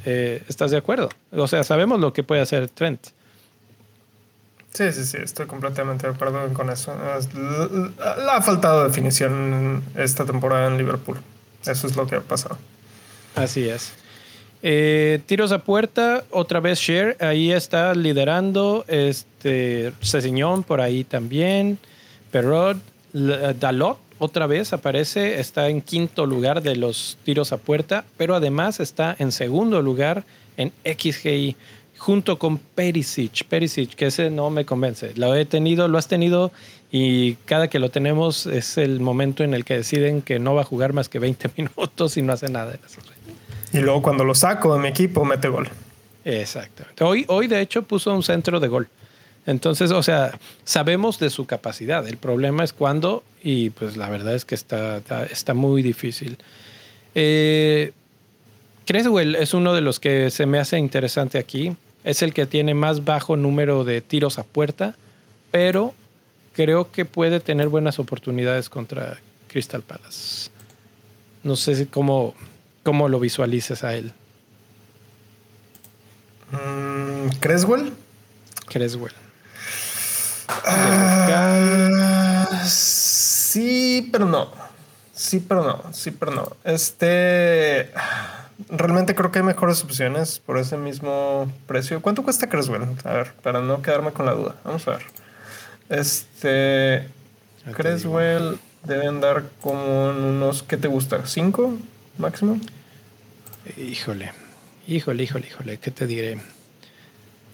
[0.05, 1.09] Eh, ¿Estás de acuerdo?
[1.31, 3.09] O sea, sabemos lo que puede hacer Trent.
[4.77, 6.95] Sí, sí, sí, estoy completamente de acuerdo con eso.
[8.29, 11.17] Ha faltado definición esta temporada en Liverpool.
[11.65, 12.59] Eso es lo que ha pasado.
[13.33, 13.93] Así es.
[14.61, 18.85] Eh, tiros a puerta, otra vez Share, ahí está liderando.
[18.87, 19.93] Este
[20.67, 21.79] por ahí también.
[22.29, 22.77] Perrot,
[23.13, 28.79] Dalot otra vez aparece, está en quinto lugar de los tiros a puerta, pero además
[28.79, 30.23] está en segundo lugar
[30.55, 31.55] en XGI
[31.97, 33.45] junto con Perisic.
[33.45, 35.13] Perisic, que ese no me convence.
[35.15, 36.51] Lo he tenido, lo has tenido
[36.91, 40.61] y cada que lo tenemos es el momento en el que deciden que no va
[40.61, 42.77] a jugar más que 20 minutos y no hace nada.
[43.73, 45.69] Y luego cuando lo saco de mi equipo, mete gol.
[46.23, 47.03] Exactamente.
[47.03, 48.87] Hoy, hoy de hecho puso un centro de gol.
[49.45, 52.05] Entonces, o sea, sabemos de su capacidad.
[52.05, 54.97] El problema es cuándo y pues la verdad es que está,
[55.31, 56.37] está, muy difícil.
[57.15, 57.93] Eh,
[58.85, 62.73] Creswell es uno de los que se me hace interesante aquí es el que tiene
[62.73, 64.95] más bajo número de tiros a puerta,
[65.51, 65.93] pero
[66.53, 69.17] creo que puede tener buenas oportunidades contra
[69.47, 70.49] Crystal Palace.
[71.43, 72.33] No sé si cómo,
[72.83, 74.13] cómo lo visualices a él.
[76.51, 77.93] Mm, ¿Creswell?
[78.67, 79.13] Creswell.
[80.65, 81.37] Ah,
[82.65, 84.51] sí, pero no.
[85.13, 85.93] Sí, pero no.
[85.93, 86.55] Sí, pero no.
[86.63, 87.91] Este.
[88.69, 92.01] Realmente creo que hay mejores opciones por ese mismo precio.
[92.01, 92.83] ¿Cuánto cuesta Creswell?
[93.03, 94.55] A ver, para no quedarme con la duda.
[94.63, 95.03] Vamos a ver.
[95.89, 97.07] Este.
[97.75, 100.63] Creswell debe andar como en unos.
[100.63, 101.25] ¿Qué te gusta?
[101.25, 101.77] ¿Cinco
[102.17, 102.59] máximo?
[103.77, 104.31] Híjole.
[104.87, 105.77] Híjole, híjole, híjole.
[105.77, 106.39] ¿Qué te diré?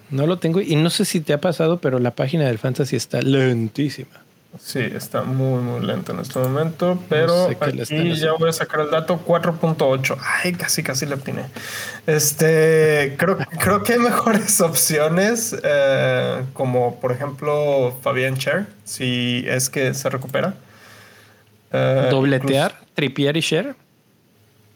[0.09, 2.95] No lo tengo y no sé si te ha pasado, pero la página del Fantasy
[2.95, 4.22] está lentísima.
[4.59, 8.91] Sí, está muy, muy lento en este momento, pero aquí ya voy a sacar el
[8.91, 10.17] dato 4.8.
[10.21, 11.45] Ay, casi, casi le obtiene.
[12.05, 19.69] Este, creo, creo que hay mejores opciones, eh, como por ejemplo Fabián Cher, si es
[19.69, 20.53] que se recupera.
[21.71, 22.75] Eh, ¿Dobletear?
[22.93, 23.75] ¿Tripier y Cher?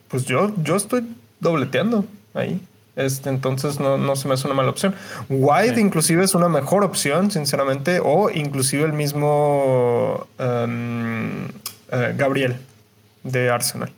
[0.08, 1.04] Pues yo, yo estoy
[1.40, 2.04] dobleteando
[2.34, 2.60] ahí.
[2.98, 4.96] Este, entonces no, no, se me hace una mala opción.
[5.30, 12.58] White inclusive es una mejor opción, sinceramente, o inclusive el mismo um, uh, Gabriel
[13.24, 13.92] de Arsenal.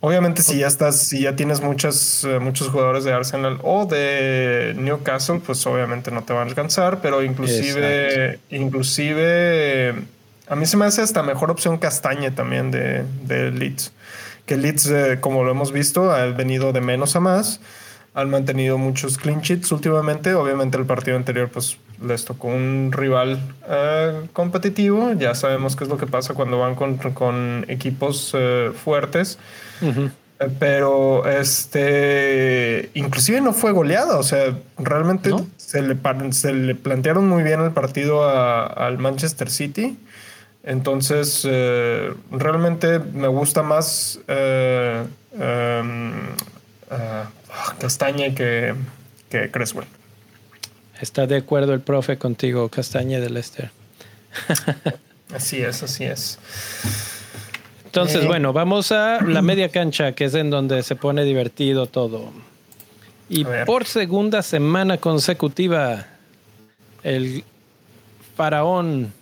[0.00, 4.74] Obviamente si ya estás, si ya tienes muchos, uh, muchos jugadores de Arsenal o de
[4.78, 9.94] Newcastle, pues obviamente no te van a alcanzar, pero inclusive, inclusive
[10.48, 13.92] a mí se me hace hasta mejor opción Castañe también de, de Leeds
[14.46, 17.60] que Leeds, eh, como lo hemos visto, ha venido de menos a más.
[18.14, 20.34] Han mantenido muchos clean sheets últimamente.
[20.34, 23.38] Obviamente el partido anterior pues les tocó un rival
[23.68, 25.12] eh, competitivo.
[25.12, 29.38] Ya sabemos qué es lo que pasa cuando van con, con equipos eh, fuertes.
[30.58, 34.18] Pero este, inclusive no fue goleado.
[34.18, 35.96] O sea, realmente se, le,
[36.30, 39.98] se le plantearon muy bien el partido al Manchester City.
[40.66, 46.12] Entonces, eh, realmente me gusta más eh, em,
[46.90, 47.24] eh,
[47.78, 48.74] Castañe que,
[49.30, 49.86] que, Creswell.
[51.00, 53.70] Está de acuerdo el profe contigo, Castañe de Lester.
[55.32, 56.40] así es, así es.
[57.84, 62.32] Entonces, bueno, vamos a la media cancha, que es en donde se pone divertido todo.
[63.28, 66.06] Y por segunda semana consecutiva,
[67.04, 67.44] el
[68.36, 69.12] faraón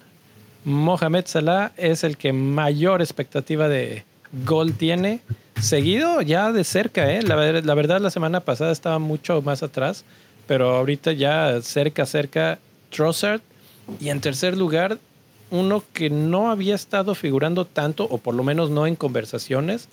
[0.64, 4.04] Mohamed Salah es el que mayor expectativa de
[4.44, 5.20] gol tiene.
[5.60, 7.22] Seguido ya de cerca, ¿eh?
[7.22, 10.04] la, verdad la semana pasada estaba mucho más atrás,
[10.46, 12.58] pero ahorita ya cerca, cerca
[12.90, 13.40] Trossard.
[14.00, 14.98] Y en tercer lugar,
[15.50, 19.88] uno que no había estado figurando tanto, o por lo menos no en conversaciones,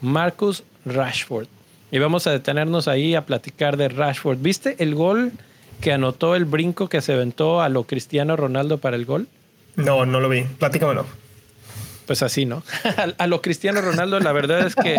[0.00, 1.48] Marcus Rashford.
[1.90, 4.38] Y vamos a detenernos ahí a platicar de Rashford.
[4.40, 5.32] ¿Viste el gol
[5.80, 9.26] que anotó el brinco que se aventó a lo Cristiano Ronaldo para el gol?
[9.76, 10.42] No, no lo vi.
[10.42, 11.06] Platícamelo.
[12.06, 12.62] Pues así, ¿no?
[13.18, 14.96] a, lo Cristiano Ronaldo, la verdad es que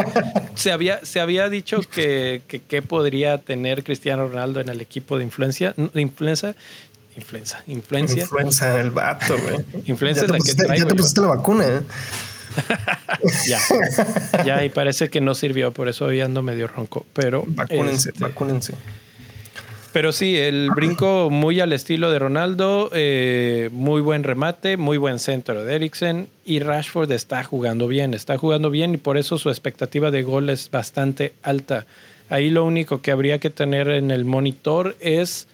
[0.56, 5.26] se había, se había dicho que, que, podría tener Cristiano Ronaldo en el equipo de
[5.26, 6.56] influencia, de influencia,
[7.18, 8.24] influencia, influencia.
[8.24, 9.84] Influencia el vato, güey.
[9.86, 10.80] Influencia es la que.
[10.80, 11.82] Ya te pusiste la vacuna, ¿eh?
[13.48, 13.60] ya,
[14.46, 17.06] ya, y parece que no sirvió, por eso hoy ando medio ronco.
[17.14, 17.44] Pero.
[17.48, 18.74] Vacúnense, este, vacúnense.
[19.94, 25.20] Pero sí, el brinco muy al estilo de Ronaldo, eh, muy buen remate, muy buen
[25.20, 29.52] centro de Eriksen y Rashford está jugando bien, está jugando bien y por eso su
[29.52, 31.86] expectativa de gol es bastante alta.
[32.30, 35.48] Ahí lo único que habría que tener en el monitor es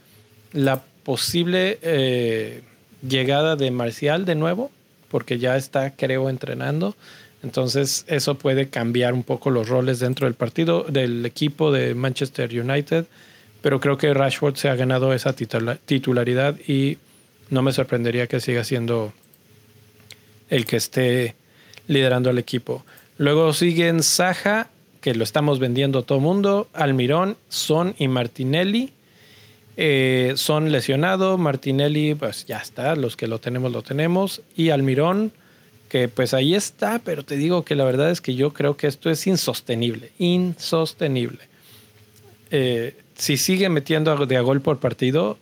[0.54, 2.62] la posible eh,
[3.06, 4.72] llegada de Marcial de nuevo,
[5.10, 6.96] porque ya está, creo, entrenando.
[7.44, 12.58] Entonces eso puede cambiar un poco los roles dentro del partido del equipo de Manchester
[12.58, 13.06] United
[13.62, 16.98] pero creo que Rashford se ha ganado esa titularidad y
[17.50, 19.14] no me sorprendería que siga siendo
[20.50, 21.36] el que esté
[21.88, 22.86] liderando al equipo.
[23.18, 24.70] Luego siguen Saja,
[25.02, 28.94] que lo estamos vendiendo todo mundo, Almirón, Son y Martinelli.
[29.82, 34.42] Eh, son lesionado, Martinelli, pues ya está, los que lo tenemos, lo tenemos.
[34.56, 35.32] Y Almirón,
[35.88, 38.88] que pues ahí está, pero te digo que la verdad es que yo creo que
[38.88, 41.40] esto es insostenible, insostenible.
[42.52, 45.38] Eh, si sigue metiendo de a gol por partido,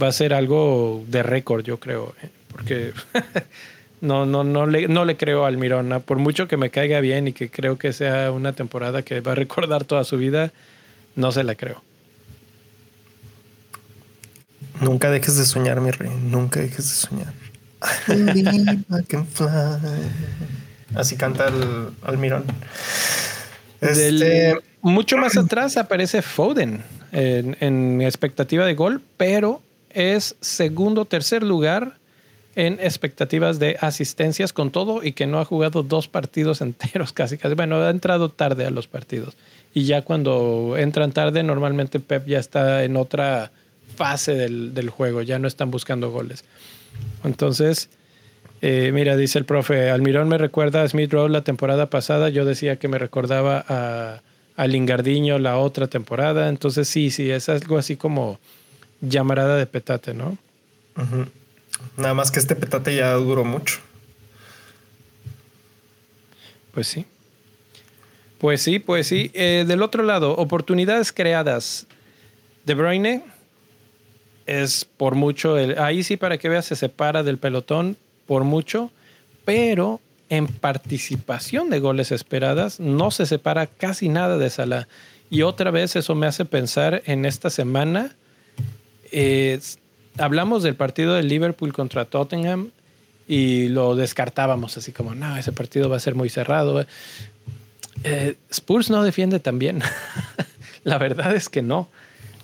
[0.00, 2.14] va a ser algo de récord, yo creo.
[2.22, 2.28] ¿eh?
[2.48, 2.92] Porque
[4.00, 6.00] no, no, no, le, no le creo al Mirona.
[6.00, 9.32] Por mucho que me caiga bien y que creo que sea una temporada que va
[9.32, 10.52] a recordar toda su vida,
[11.16, 11.82] no se la creo.
[14.80, 16.10] Nunca dejes de soñar, mi rey.
[16.10, 17.32] Nunca dejes de soñar.
[20.94, 22.44] Así canta el Almirón.
[23.80, 24.54] Este...
[24.82, 26.82] Mucho más atrás aparece Foden
[27.12, 31.98] en, expectativa de gol, pero es segundo, tercer lugar
[32.54, 37.38] en expectativas de asistencias con todo y que no ha jugado dos partidos enteros casi,
[37.38, 37.54] casi.
[37.54, 39.36] Bueno, ha entrado tarde a los partidos.
[39.74, 43.52] Y ya cuando entran tarde, normalmente Pep ya está en otra
[43.96, 46.44] fase del, del juego, ya no están buscando goles.
[47.24, 47.88] Entonces,
[48.64, 52.44] eh, mira, dice el profe, Almirón me recuerda a Smith Rowe la temporada pasada, yo
[52.44, 54.22] decía que me recordaba a,
[54.56, 58.38] a Lingardiño la otra temporada, entonces sí, sí, es algo así como
[59.00, 60.38] llamarada de petate, ¿no?
[61.96, 63.80] Nada más que este petate ya duró mucho.
[66.72, 67.04] Pues sí.
[68.38, 69.30] Pues sí, pues sí.
[69.34, 71.86] Eh, del otro lado, oportunidades creadas.
[72.64, 73.24] De Bruyne
[74.46, 77.96] es por mucho, el, ahí sí para que veas se separa del pelotón
[78.26, 78.90] por mucho,
[79.44, 80.00] pero
[80.32, 84.88] en participación de goles esperadas no se separa casi nada de Salah.
[85.28, 88.16] Y otra vez eso me hace pensar en esta semana.
[90.16, 92.70] Hablamos del partido de Liverpool contra Tottenham
[93.28, 96.86] y lo descartábamos así como, no, ese partido va a ser muy cerrado.
[98.02, 99.82] Eh, Spurs no defiende tan bien.
[100.84, 101.90] La verdad es que no.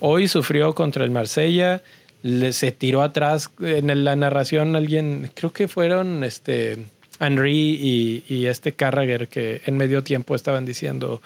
[0.00, 1.82] Hoy sufrió contra el Marsella,
[2.20, 6.84] le, se tiró atrás en la narración alguien, creo que fueron este
[7.20, 11.20] Henry y, y este Carragher que en medio tiempo estaban diciendo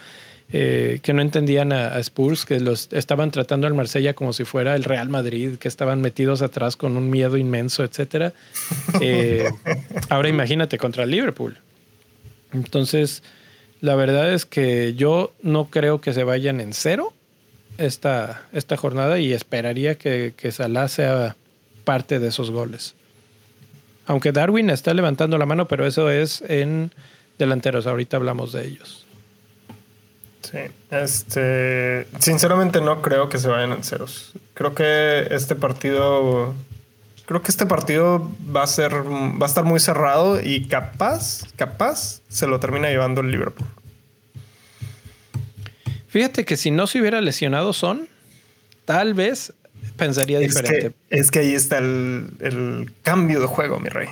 [0.54, 4.76] eh, que no entendían a, Spurs, que los estaban tratando al Marsella como si fuera
[4.76, 8.32] el Real Madrid, que estaban metidos atrás con un miedo inmenso, etcétera.
[9.00, 9.50] Eh,
[10.10, 11.58] ahora imagínate contra Liverpool.
[12.52, 13.22] Entonces,
[13.80, 17.12] la verdad es que yo no creo que se vayan en cero
[17.78, 21.36] esta, esta jornada y esperaría que, que Salah sea
[21.84, 22.94] parte de esos goles.
[24.06, 26.92] Aunque Darwin está levantando la mano, pero eso es en
[27.38, 27.86] delanteros.
[27.86, 29.06] Ahorita hablamos de ellos.
[30.42, 30.58] Sí,
[30.90, 34.32] este, sinceramente no creo que se vayan en ceros.
[34.54, 36.54] Creo que este partido,
[37.26, 42.22] creo que este partido va a ser, va a estar muy cerrado y capaz, capaz
[42.28, 43.68] se lo termina llevando el Liverpool.
[46.08, 48.08] Fíjate que si no se hubiera lesionado Son,
[48.84, 49.54] tal vez
[49.96, 50.92] pensaría diferente.
[51.10, 54.08] Es que, ahí está el, cambio de juego, mi rey.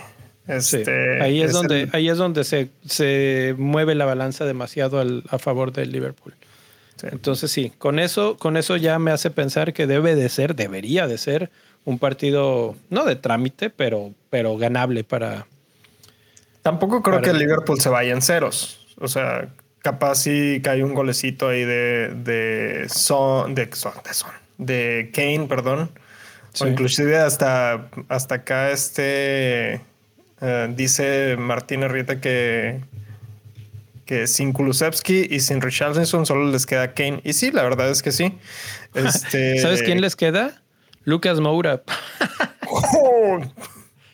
[0.47, 5.73] Este, ahí es, donde, ahí es donde se, se, mueve la balanza demasiado a favor
[5.73, 6.35] del Liverpool.
[7.03, 11.07] Entonces sí, con eso, con eso ya me hace pensar que debe de ser, debería
[11.07, 11.51] de ser
[11.85, 15.47] un partido, no de trámite, pero, pero ganable para.
[16.63, 18.87] Tampoco creo que el Liverpool se vaya en ceros.
[18.99, 19.49] O sea,
[19.81, 24.31] capaz si cae un golecito ahí de, de Son, de Son, de Son,
[24.61, 25.91] de Kane, perdón.
[26.61, 29.81] O inclusive hasta, hasta acá este
[30.41, 32.81] eh, dice Martín Arrieta que,
[34.05, 37.21] que sin Kulusevski y sin Richardson solo les queda Kane.
[37.25, 38.39] Y sí, la verdad es que sí.
[38.95, 39.61] Este...
[39.61, 40.63] ¿Sabes quién les queda?
[41.05, 41.83] Lucas Moura.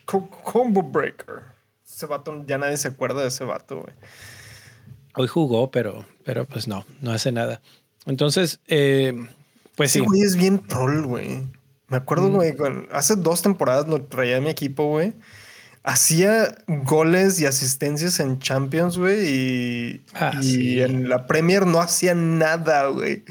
[0.05, 1.43] combo Breaker.
[1.85, 3.95] Ese vato, ya nadie se acuerda de ese vato, güey.
[5.15, 7.63] Hoy jugó, pero, pero pues no, no hace nada.
[8.05, 9.15] Entonces, eh,
[9.77, 10.01] pues sí.
[10.01, 11.47] güey es bien troll, güey.
[11.89, 12.35] Me acuerdo, mm.
[12.35, 12.55] güey,
[12.91, 15.15] hace dos temporadas lo traía a mi equipo, güey
[15.87, 22.89] hacía goles y asistencias en Champions, güey, y, ah, en la Premier no hacía nada,
[22.89, 23.23] güey.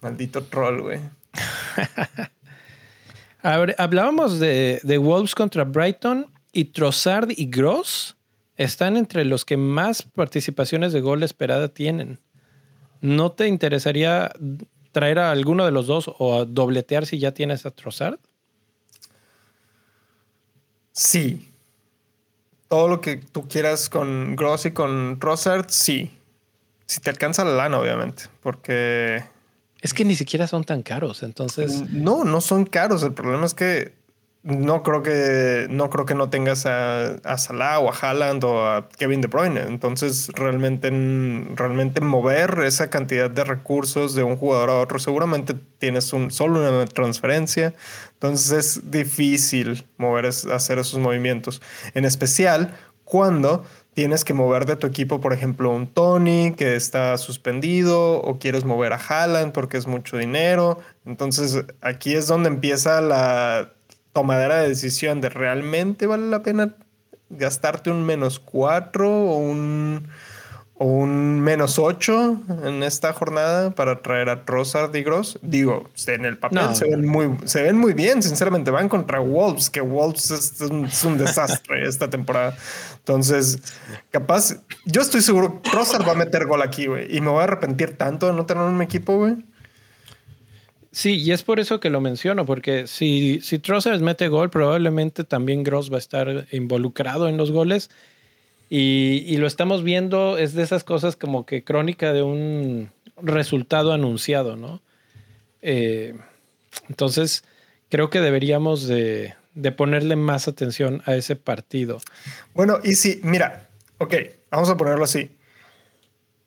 [0.00, 1.00] Maldito troll, güey.
[3.42, 8.16] hablábamos de, de, Wolves contra Brighton y Trossard y Gross
[8.56, 12.20] están entre los que más participaciones de gol esperada tienen.
[13.00, 14.30] ¿No te interesaría
[14.92, 18.18] traer a alguno de los dos o dobletear si ya tienes a Trossard?
[20.92, 21.52] Sí,
[22.72, 26.10] todo lo que tú quieras con Gross y con Trossard, sí.
[26.86, 29.24] Si te alcanza la lana, obviamente, porque...
[29.82, 31.90] Es que ni siquiera son tan caros, entonces...
[31.90, 33.02] No, no son caros.
[33.02, 33.92] El problema es que
[34.42, 38.88] no creo que no creo que no tengas a, Salah o a Haaland o a
[38.88, 39.62] Kevin De Bruyne.
[39.62, 40.90] Entonces, realmente,
[41.54, 46.60] realmente mover esa cantidad de recursos de un jugador a otro, seguramente tienes un, solo
[46.60, 47.74] una transferencia.
[48.14, 51.62] Entonces es difícil mover, hacer esos movimientos.
[51.94, 52.74] En especial
[53.04, 53.64] cuando
[53.94, 58.64] tienes que mover de tu equipo, por ejemplo, un Tony que está suspendido o quieres
[58.64, 60.78] mover a Haaland porque es mucho dinero.
[61.04, 63.72] Entonces aquí es donde empieza la
[64.12, 66.74] tomadera de decisión de realmente vale la pena
[67.30, 70.08] gastarte un menos cuatro o un,
[70.74, 75.38] o un menos ocho en esta jornada para traer a Trossard y Gross.
[75.42, 78.70] Digo, en el papel se, ven muy, se ven muy bien, sinceramente.
[78.70, 82.56] Van contra Wolves, que Wolves es, un, desastre esta temporada.
[82.98, 83.60] Entonces,
[84.10, 87.16] capaz, yo estoy seguro que Trossard va a meter gol aquí, güey.
[87.16, 89.36] Y me voy a arrepentir tanto de no tener un equipo, güey.
[90.92, 93.60] Sí, y es por eso que lo menciono, porque si, si
[94.00, 97.90] mete gol, probablemente también Gross va a estar involucrado en los goles.
[98.68, 102.90] Y, y, lo estamos viendo, es de esas cosas como que crónica de un
[103.20, 104.82] resultado anunciado, ¿no?
[105.62, 106.14] Eh,
[106.88, 107.44] entonces,
[107.88, 112.00] creo que deberíamos de, de, ponerle más atención a ese partido.
[112.54, 113.68] Bueno, y si, mira,
[113.98, 114.14] ok,
[114.50, 115.30] vamos a ponerlo así.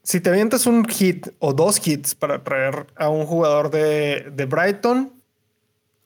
[0.06, 4.46] Si te avientas un hit o dos hits para traer a un jugador de, de
[4.46, 5.12] Brighton,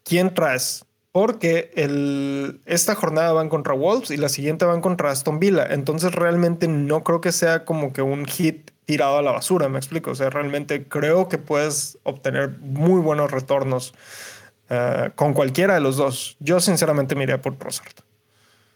[0.06, 0.86] ¿quién traes?
[1.12, 5.68] Porque el, esta jornada van contra Wolves y la siguiente van contra Aston Villa.
[5.70, 9.78] Entonces realmente no creo que sea como que un hit tirado a la basura, me
[9.78, 10.12] explico.
[10.12, 13.94] O sea, realmente creo que puedes obtener muy buenos retornos
[14.70, 16.38] uh, con cualquiera de los dos.
[16.40, 17.96] Yo sinceramente me por Trossard.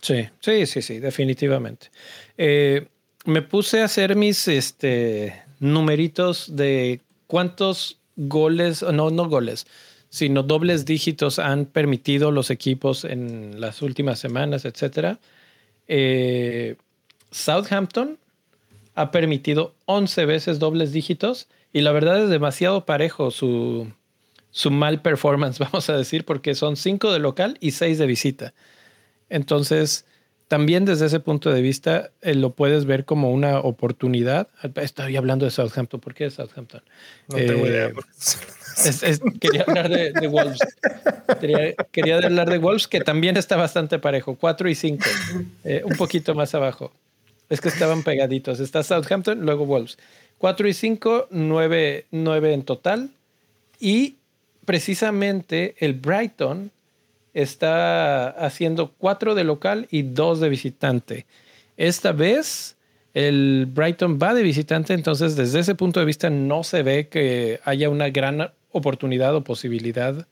[0.02, 1.92] Sí, sí, sí, sí, definitivamente.
[2.38, 2.90] Eh,
[3.26, 9.66] me puse a hacer mis este, numeritos de cuántos goles, no, no goles,
[10.10, 15.20] sino dobles dígitos han permitido los equipos en las últimas semanas, etcétera.
[15.88, 16.76] Eh,
[17.32, 18.18] Southampton
[18.96, 23.92] ha permitido 11 veces dobles dígitos y la verdad es demasiado parejo su,
[24.52, 28.54] su mal performance, vamos a decir, porque son 5 de local y 6 de visita.
[29.30, 30.06] Entonces,
[30.54, 34.50] también desde ese punto de vista eh, lo puedes ver como una oportunidad.
[34.76, 36.00] Estoy hablando de Southampton.
[36.00, 36.84] ¿Por qué de Southampton?
[37.28, 37.92] No tengo idea.
[38.86, 40.60] Eh, quería hablar de, Wolves.
[41.92, 44.36] Quería, hablar de Wolves, que también está bastante parejo.
[44.36, 45.04] 4 y 5.
[45.64, 46.92] Eh, un poquito más abajo.
[47.50, 48.60] Es que estaban pegaditos.
[48.60, 49.98] Está Southampton, luego Wolves.
[50.38, 53.10] 4 y 5, 9, 9 en total.
[53.80, 54.18] Y
[54.66, 56.70] precisamente el Brighton
[57.34, 61.26] está haciendo cuatro de local y dos de visitante.
[61.78, 62.78] Esta vez
[63.14, 67.60] el Brighton va de visitante, entonces desde ese punto de vista no se ve que
[67.64, 70.28] haya una gran oportunidad o posibilidad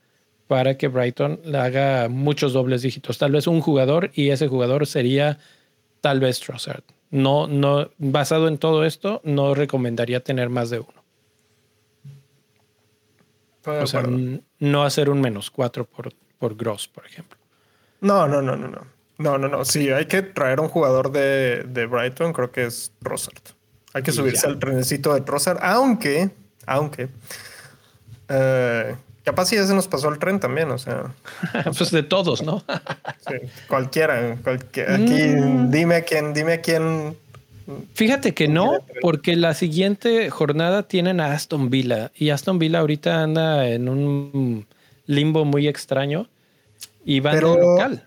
[0.48, 3.18] para que Brighton haga muchos dobles dígitos.
[3.18, 5.38] Tal vez un jugador y ese jugador sería
[6.00, 6.82] tal vez Trossard.
[7.10, 11.02] No, no, basado en todo esto, no recomendaría tener más de uno.
[13.64, 14.02] O sea,
[14.58, 16.12] no hacer un menos cuatro por,
[16.42, 17.38] por Gross, por ejemplo.
[18.00, 18.80] No, no, no, no, no.
[19.18, 19.64] No, no, no.
[19.64, 23.44] Sí, hay que traer un jugador de, de Brighton, creo que es Trossard.
[23.92, 26.30] Hay que subirse al trenecito de Trossard, aunque,
[26.66, 27.10] aunque,
[28.28, 31.14] eh, capaz si ya se nos pasó el tren también, o sea.
[31.78, 32.64] pues de todos, ¿no?
[33.28, 33.36] sí,
[33.68, 34.96] cualquiera, cualquiera.
[34.96, 35.70] Aquí, mm.
[35.70, 37.16] dime a quién, dime a quién.
[37.94, 43.22] Fíjate que no, porque la siguiente jornada tienen a Aston Villa y Aston Villa ahorita
[43.22, 44.66] anda en un
[45.14, 46.28] limbo muy extraño
[47.04, 48.04] y van pero, local.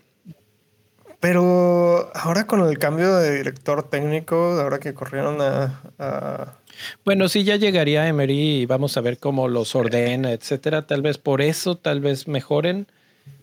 [1.19, 6.59] Pero ahora con el cambio de director técnico, ahora que corrieron a,
[7.03, 10.85] Bueno, sí, ya llegaría Emery y vamos a ver cómo los ordena, etcétera.
[10.85, 12.87] Tal vez por eso, tal vez mejoren.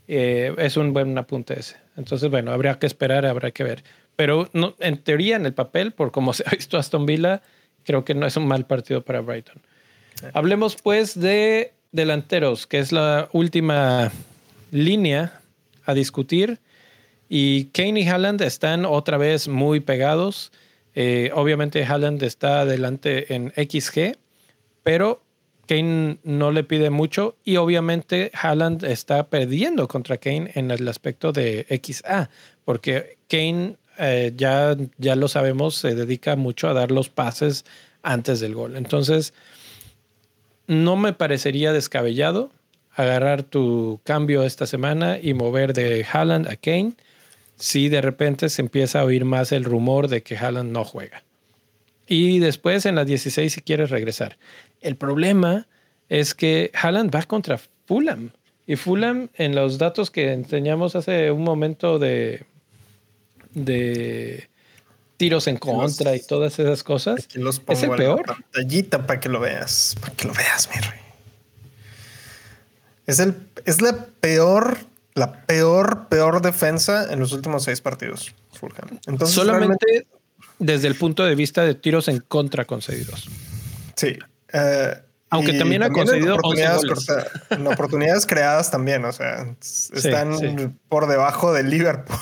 [0.07, 1.77] Eh, es un buen apunte ese.
[1.97, 3.83] Entonces, bueno, habría que esperar, habrá que ver.
[4.17, 7.43] Pero no, en teoría, en el papel, por como se ha visto Aston Villa,
[7.85, 9.61] creo que no es un mal partido para Brighton.
[10.35, 14.11] Hablemos pues de delanteros, que es la última
[14.71, 15.41] línea
[15.85, 16.59] a discutir.
[17.29, 20.53] Y Kane y Haaland están otra vez muy pegados.
[20.95, 24.19] Eh, obviamente Haaland está adelante en XG,
[24.83, 25.23] pero
[25.67, 31.33] Kane no le pide mucho y obviamente Haaland está perdiendo contra Kane en el aspecto
[31.33, 32.29] de XA,
[32.65, 37.65] porque Kane eh, ya, ya lo sabemos, se dedica mucho a dar los pases
[38.03, 38.77] antes del gol.
[38.77, 39.33] Entonces,
[40.67, 42.51] no me parecería descabellado
[42.95, 46.93] agarrar tu cambio esta semana y mover de Haaland a Kane
[47.57, 51.23] si de repente se empieza a oír más el rumor de que Haaland no juega.
[52.07, 54.37] Y después en las 16 si quieres regresar.
[54.81, 55.67] El problema
[56.09, 58.31] es que Haaland va contra Fulham.
[58.67, 62.45] Y Fulham, en los datos que enseñamos hace un momento de,
[63.55, 64.49] de
[65.23, 68.27] tiros en contra y todas esas cosas, es el peor.
[68.27, 70.99] pantallita para que lo veas, para que lo veas, mi rey.
[73.07, 74.79] Es, el, es la peor,
[75.15, 78.35] la peor, peor defensa en los últimos seis partidos.
[79.07, 80.09] Entonces, Solamente
[80.59, 83.29] desde el punto de vista de tiros en contra concedidos.
[83.95, 84.19] Sí.
[84.53, 85.03] Eh,
[85.33, 86.85] Aunque también ha concedido oportunidades,
[87.67, 92.19] oportunidades creadas también, o sea, están por debajo del Liverpool.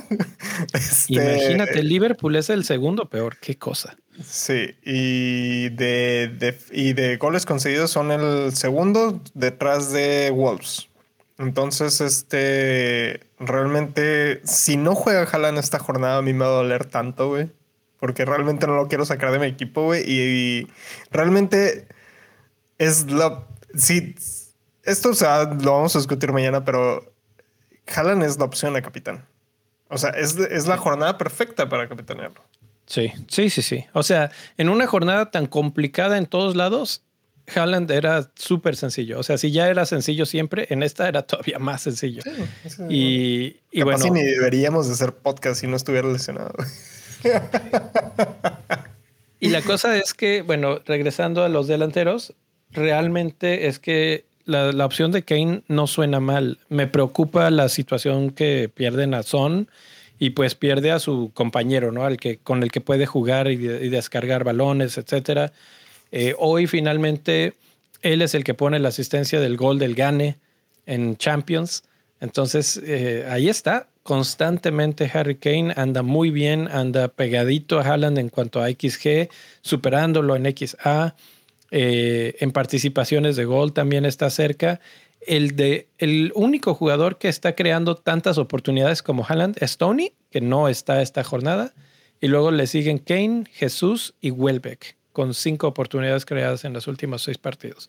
[0.74, 3.96] este, Imagínate, Liverpool es el segundo peor, qué cosa.
[4.24, 10.88] Sí, y de, y de goles concedidos son el segundo detrás de Wolves.
[11.38, 16.84] Entonces, este, realmente, si no juega Haaland esta jornada, a mí me va a doler
[16.84, 17.48] tanto, güey.
[18.00, 20.02] Porque realmente no lo quiero sacar de mi equipo, güey.
[20.06, 20.68] Y,
[21.12, 21.86] realmente
[22.80, 23.44] es la...
[23.76, 24.16] Si,
[24.84, 27.12] esto o sea, lo vamos a discutir mañana, pero
[27.94, 29.26] Haaland es la opción de capitán.
[29.88, 32.42] O sea, es, es la jornada perfecta para capitanearlo.
[32.86, 33.84] Sí, sí, sí, sí.
[33.92, 37.02] O sea, en una jornada tan complicada en todos lados,
[37.54, 39.18] Haaland era súper sencillo.
[39.18, 42.22] O sea, si ya era sencillo siempre, en esta era todavía más sencillo.
[42.88, 44.06] y, y bueno.
[44.10, 46.54] ni deberíamos de hacer podcast si no estuviera lesionado.
[49.38, 52.34] y la cosa es que, bueno, regresando a los delanteros,
[52.72, 56.58] realmente es que la, opción de Kane no suena mal.
[56.68, 59.68] Me preocupa la situación que pierden a Son
[60.18, 62.04] y pues pierde a su compañero, ¿no?
[62.04, 65.52] Al que, con el que puede jugar y, y descargar balones, etcétera.
[66.12, 67.54] Eh, hoy finalmente
[68.02, 70.38] él es el que pone la asistencia del gol del Gane
[70.86, 71.84] en Champions.
[72.20, 78.28] Entonces eh, ahí está, constantemente Harry Kane anda muy bien, anda pegadito a Haaland en
[78.28, 79.28] cuanto a XG,
[79.62, 81.14] superándolo en XA.
[81.70, 84.80] Eh, en participaciones de gol también está cerca.
[85.20, 90.40] El, de, el único jugador que está creando tantas oportunidades como Haaland es Tony, que
[90.40, 91.74] no está esta jornada.
[92.20, 97.22] Y luego le siguen Kane, Jesús y Welbeck con cinco oportunidades creadas en los últimos
[97.22, 97.88] seis partidos.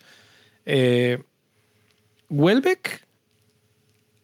[0.66, 1.22] Eh,
[2.30, 3.06] Welbeck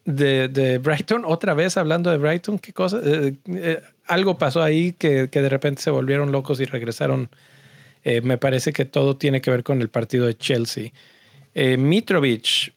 [0.04, 5.48] de, Brighton, otra vez hablando de Brighton, qué cosa, eh, algo pasó ahí que, de
[5.48, 7.28] repente se volvieron locos y regresaron.
[8.22, 10.92] Me parece que todo tiene que ver con el partido de Chelsea.
[11.54, 12.72] Mitrovic,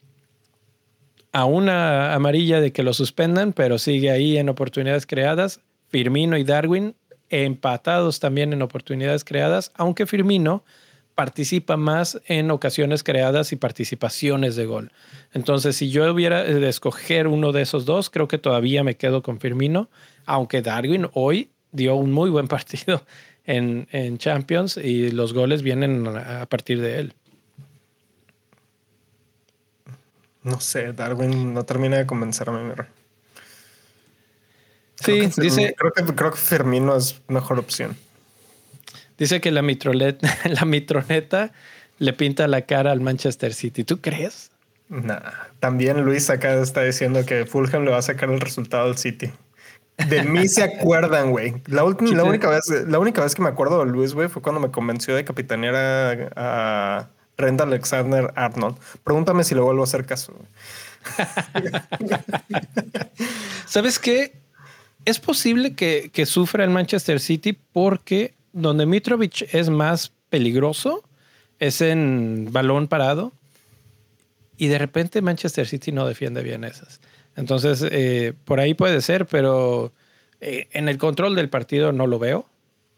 [1.31, 5.61] a una amarilla de que lo suspendan, pero sigue ahí en oportunidades creadas.
[5.89, 6.95] Firmino y Darwin
[7.31, 10.63] empatados también en oportunidades creadas, aunque Firmino
[11.15, 14.91] participa más en ocasiones creadas y participaciones de gol.
[15.33, 19.21] Entonces, si yo hubiera de escoger uno de esos dos, creo que todavía me quedo
[19.21, 19.89] con Firmino,
[20.25, 23.03] aunque Darwin hoy dio un muy buen partido
[23.45, 27.13] en, en Champions y los goles vienen a partir de él.
[30.43, 32.73] No sé, Darwin no termina de convencerme.
[34.95, 35.75] Sí, dice.
[35.77, 37.95] Creo que, creo que Fermino es mejor opción.
[39.17, 39.61] Dice que la,
[40.45, 41.51] la mitroneta
[41.99, 43.83] le pinta la cara al Manchester City.
[43.83, 44.49] ¿Tú crees?
[44.89, 45.19] Nah.
[45.59, 49.31] También Luis acá está diciendo que Fulham le va a sacar el resultado al City.
[50.09, 51.61] De mí se acuerdan, güey.
[51.67, 54.71] La, única vez, la única vez que me acuerdo de Luis, güey, fue cuando me
[54.71, 58.77] convenció de capitanear a, a Renda Alexander Arnold.
[59.03, 60.33] Pregúntame si le vuelvo a hacer caso.
[63.65, 64.41] ¿Sabes qué?
[65.05, 71.03] es posible que, sufra el Manchester City porque donde Mitrovic es más peligroso
[71.59, 73.33] es en balón parado
[74.57, 76.99] y de repente Manchester City no defiende bien esas.
[77.35, 79.91] Entonces, eh, por ahí puede ser, pero
[80.41, 82.45] eh, en el control del partido no lo veo.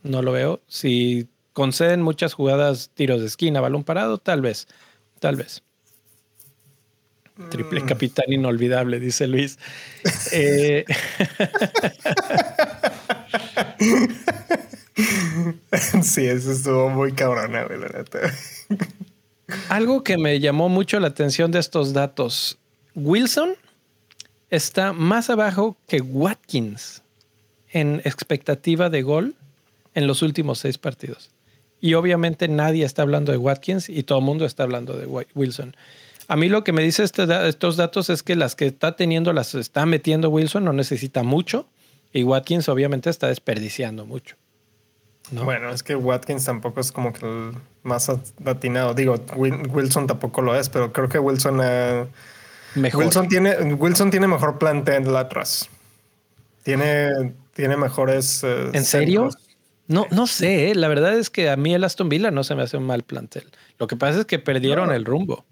[0.01, 0.61] No lo veo.
[0.67, 4.67] Si conceden muchas jugadas, tiros de esquina, balón parado, tal vez.
[5.19, 5.63] Tal vez.
[7.49, 7.85] Triple mm.
[7.85, 9.57] capitán inolvidable, dice Luis.
[10.31, 10.85] Eh,
[16.03, 17.65] sí, eso estuvo muy cabrona,
[19.69, 22.59] Algo que me llamó mucho la atención de estos datos.
[22.93, 23.55] Wilson
[24.53, 27.01] está más abajo que Watkins
[27.71, 29.35] en expectativa de gol
[29.95, 31.31] en los últimos seis partidos.
[31.81, 35.75] Y obviamente nadie está hablando de Watkins y todo el mundo está hablando de Wilson.
[36.27, 39.33] A mí lo que me dice este estos datos es que las que está teniendo
[39.33, 41.65] las está metiendo Wilson, no necesita mucho.
[42.13, 44.35] Y Watkins obviamente está desperdiciando mucho.
[45.31, 48.07] Bueno, es que Watkins tampoco es como que el más
[48.45, 48.93] atinado.
[48.93, 51.59] Digo, Wilson tampoco lo es, pero creo que Wilson,
[52.75, 53.03] mejor.
[53.03, 55.69] Wilson tiene Wilson tiene mejor plantel atrás.
[56.63, 58.43] Tiene, tiene mejores.
[58.43, 59.29] Eh, ¿En serio?
[59.87, 60.71] No, no sé.
[60.71, 60.75] Eh.
[60.75, 63.03] La verdad es que a mí el Aston Villa no se me hace un mal
[63.03, 63.43] plantel.
[63.79, 65.45] Lo que pasa es que perdieron el rumbo.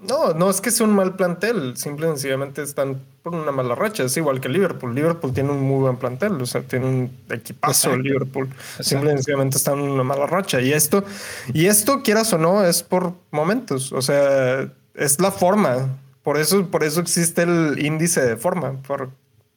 [0.00, 3.74] No, no es que sea un mal plantel, simple y sencillamente están por una mala
[3.74, 4.04] racha.
[4.04, 4.94] Es igual que Liverpool.
[4.94, 8.48] Liverpool tiene un muy buen plantel, o sea, tiene un equipazo Liverpool.
[8.80, 10.60] Simple y sencillamente están en una mala racha.
[10.60, 11.04] Y esto,
[11.52, 13.90] y esto, quieras o no, es por momentos.
[13.92, 15.98] O sea, es la forma.
[16.26, 18.82] Por eso, por eso existe el índice de forma.
[18.82, 19.12] Por,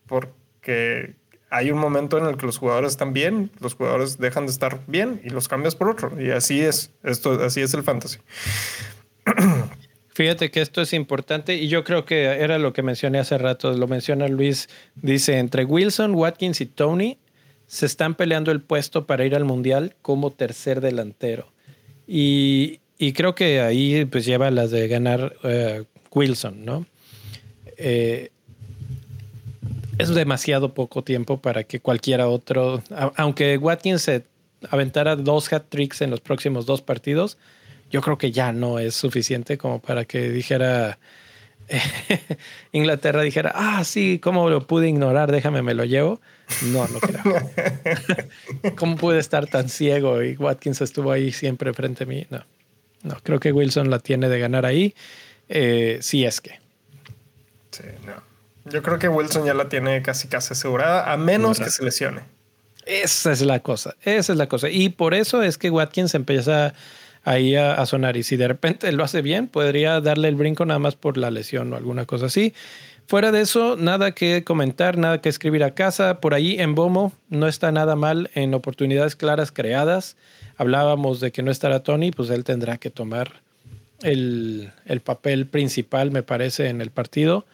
[0.05, 1.15] porque
[1.49, 4.79] hay un momento en el que los jugadores están bien, los jugadores dejan de estar
[4.85, 6.21] bien y los cambias por otro.
[6.21, 6.91] Y así es.
[7.01, 8.19] Esto, así es el fantasy.
[10.13, 13.71] Fíjate que esto es importante y yo creo que era lo que mencioné hace rato,
[13.71, 17.17] lo menciona Luis, dice, entre Wilson, Watkins y Tony
[17.65, 21.51] se están peleando el puesto para ir al Mundial como tercer delantero.
[22.05, 22.79] Y,
[23.15, 26.86] creo que ahí pues lleva las de ganar eh, Wilson, ¿no?
[27.77, 28.31] Eh,
[29.98, 32.81] es demasiado poco tiempo para que cualquiera otro,
[33.18, 34.23] aunque Watkins se
[34.69, 37.38] aventara dos hat tricks en los próximos dos partidos,
[37.91, 40.99] yo creo que ya no es suficiente como para que dijera
[42.72, 45.31] Inglaterra dijera, ah, sí, ¿cómo lo pude ignorar?
[45.31, 46.19] Déjame, me lo llevo.
[46.72, 47.52] No, no creo.
[48.76, 52.26] ¿Cómo pude estar tan ciego y Watkins estuvo ahí siempre frente a mí?
[52.30, 52.44] No,
[53.03, 54.95] no, creo que Wilson la tiene de ganar ahí,
[55.49, 56.59] eh, si es que.
[57.71, 58.30] Sí, no.
[58.71, 62.21] Yo creo que Wilson ya la tiene casi casi asegurada, a menos que se lesione.
[62.85, 64.69] Esa es la cosa, esa es la cosa.
[64.69, 66.73] Y por eso es que Watkins empieza
[67.23, 68.17] ahí a, sonar.
[68.17, 71.31] Y si de repente lo hace bien, podría darle el brinco nada más por la
[71.31, 72.53] lesión o alguna cosa así.
[73.07, 76.19] Fuera de eso, nada que comentar, nada que escribir a casa.
[76.19, 80.15] Por ahí en Bomo no está nada mal en oportunidades claras creadas.
[80.57, 83.41] Hablábamos de que no estará Tony, pues él tendrá que tomar
[84.01, 87.45] el, el papel principal, me parece, en el partido.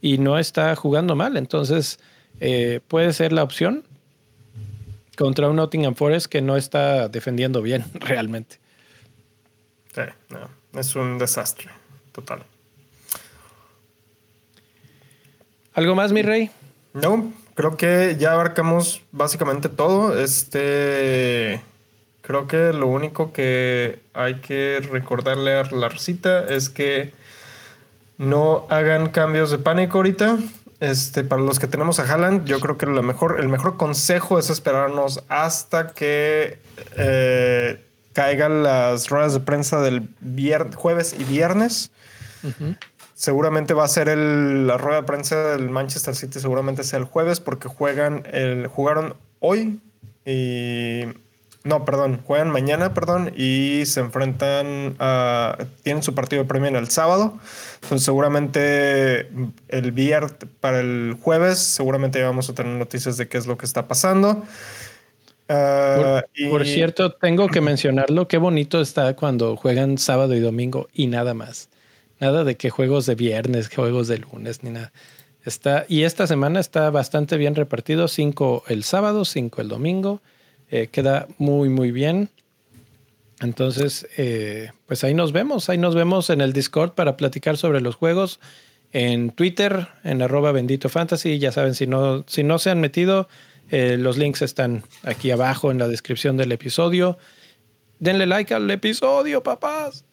[0.00, 1.36] Y no está jugando mal.
[1.36, 1.98] Entonces,
[2.40, 3.84] eh, puede ser la opción
[5.16, 8.58] contra un Nottingham Forest que no está defendiendo bien realmente.
[9.94, 11.70] Sí, no, es un desastre
[12.12, 12.44] total.
[15.74, 16.50] ¿Algo más, mi rey?
[16.92, 20.18] No, creo que ya abarcamos básicamente todo.
[20.18, 21.60] Este.
[22.26, 27.12] Creo que lo único que hay que recordarle a la recita es que
[28.16, 30.38] no hagan cambios de pánico ahorita.
[30.80, 34.38] Este, para los que tenemos a Haaland, yo creo que lo mejor, el mejor consejo
[34.38, 36.60] es esperarnos hasta que
[36.96, 37.84] eh,
[38.14, 40.08] caigan las ruedas de prensa del
[40.76, 41.90] jueves y viernes.
[43.12, 47.04] Seguramente va a ser el, la rueda de prensa del Manchester City, seguramente sea el
[47.04, 49.78] jueves, porque juegan el, jugaron hoy
[50.24, 51.22] y.
[51.64, 55.56] No, perdón, juegan mañana, perdón, y se enfrentan a.
[55.82, 57.38] Tienen su partido de premio el sábado.
[57.76, 59.30] Entonces, seguramente
[59.68, 63.64] el viernes, para el jueves, seguramente vamos a tener noticias de qué es lo que
[63.64, 64.42] está pasando.
[65.48, 68.28] Ah, por, cierto, tengo que mencionarlo.
[68.28, 71.70] Qué bonito está cuando juegan sábado y domingo y nada más.
[72.20, 74.92] Nada de que juegos de viernes, juegos de lunes, ni nada.
[75.46, 78.06] Está, y esta semana está bastante bien repartido.
[78.06, 80.20] Cinco el sábado, cinco el domingo.
[80.70, 82.30] Eh, queda muy, muy bien.
[83.40, 85.68] Entonces, eh, pues ahí nos vemos.
[85.68, 88.40] Ahí nos vemos en el Discord para platicar sobre los juegos.
[88.92, 91.38] En Twitter, en arroba bendito fantasy.
[91.38, 93.28] Ya saben, si no, si no se han metido,
[93.70, 97.18] eh, los links están aquí abajo en la descripción del episodio.
[97.98, 100.04] Denle like al episodio, papás.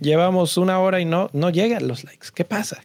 [0.00, 2.28] Llevamos una hora y no, no llegan los likes.
[2.34, 2.84] ¿Qué pasa?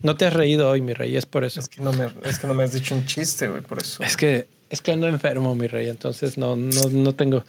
[0.00, 1.60] No te has reído hoy, mi rey, es por eso.
[1.60, 4.02] Es que no me, es que no me has dicho un chiste, güey, por eso.
[4.02, 7.44] Es que, es que ando enfermo, mi rey, entonces no, no, no tengo.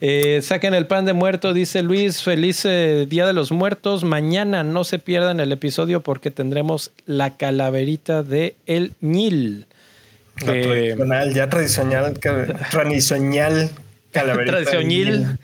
[0.00, 2.22] Eh, saquen el pan de muerto, dice Luis.
[2.22, 4.04] Feliz eh, Día de los Muertos.
[4.04, 9.66] Mañana no se pierdan el episodio porque tendremos la calaverita de El Nil
[10.36, 12.18] tradicional, ya tradicional,
[12.70, 13.70] tradicional
[14.12, 14.56] calaverita.
[14.62, 15.38] tradicional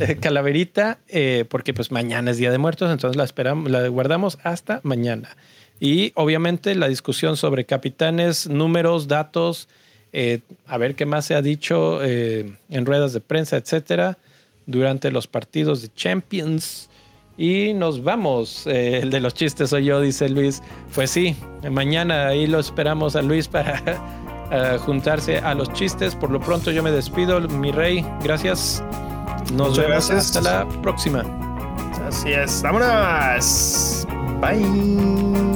[0.00, 4.38] eh, calaverita, eh, porque pues mañana es Día de Muertos, entonces la esperamos, la guardamos
[4.42, 5.36] hasta mañana.
[5.78, 9.68] Y obviamente la discusión sobre capitanes, números, datos,
[10.12, 14.18] eh, a ver qué más se ha dicho en ruedas de prensa, etcétera,
[14.66, 16.88] durante los partidos de Champions.
[17.38, 18.66] Y nos vamos.
[18.66, 20.62] el de los chistes soy yo, dice Luis.
[20.94, 21.34] Pues sí,
[21.70, 26.14] mañana ahí lo esperamos a Luis para juntarse a los chistes.
[26.14, 28.04] Por lo pronto yo me despido, mi rey.
[28.22, 28.82] Gracias.
[29.54, 31.24] Nos vemos hasta la próxima.
[32.06, 32.62] Así es.
[32.62, 34.06] Vámonos.
[34.40, 35.51] Bye.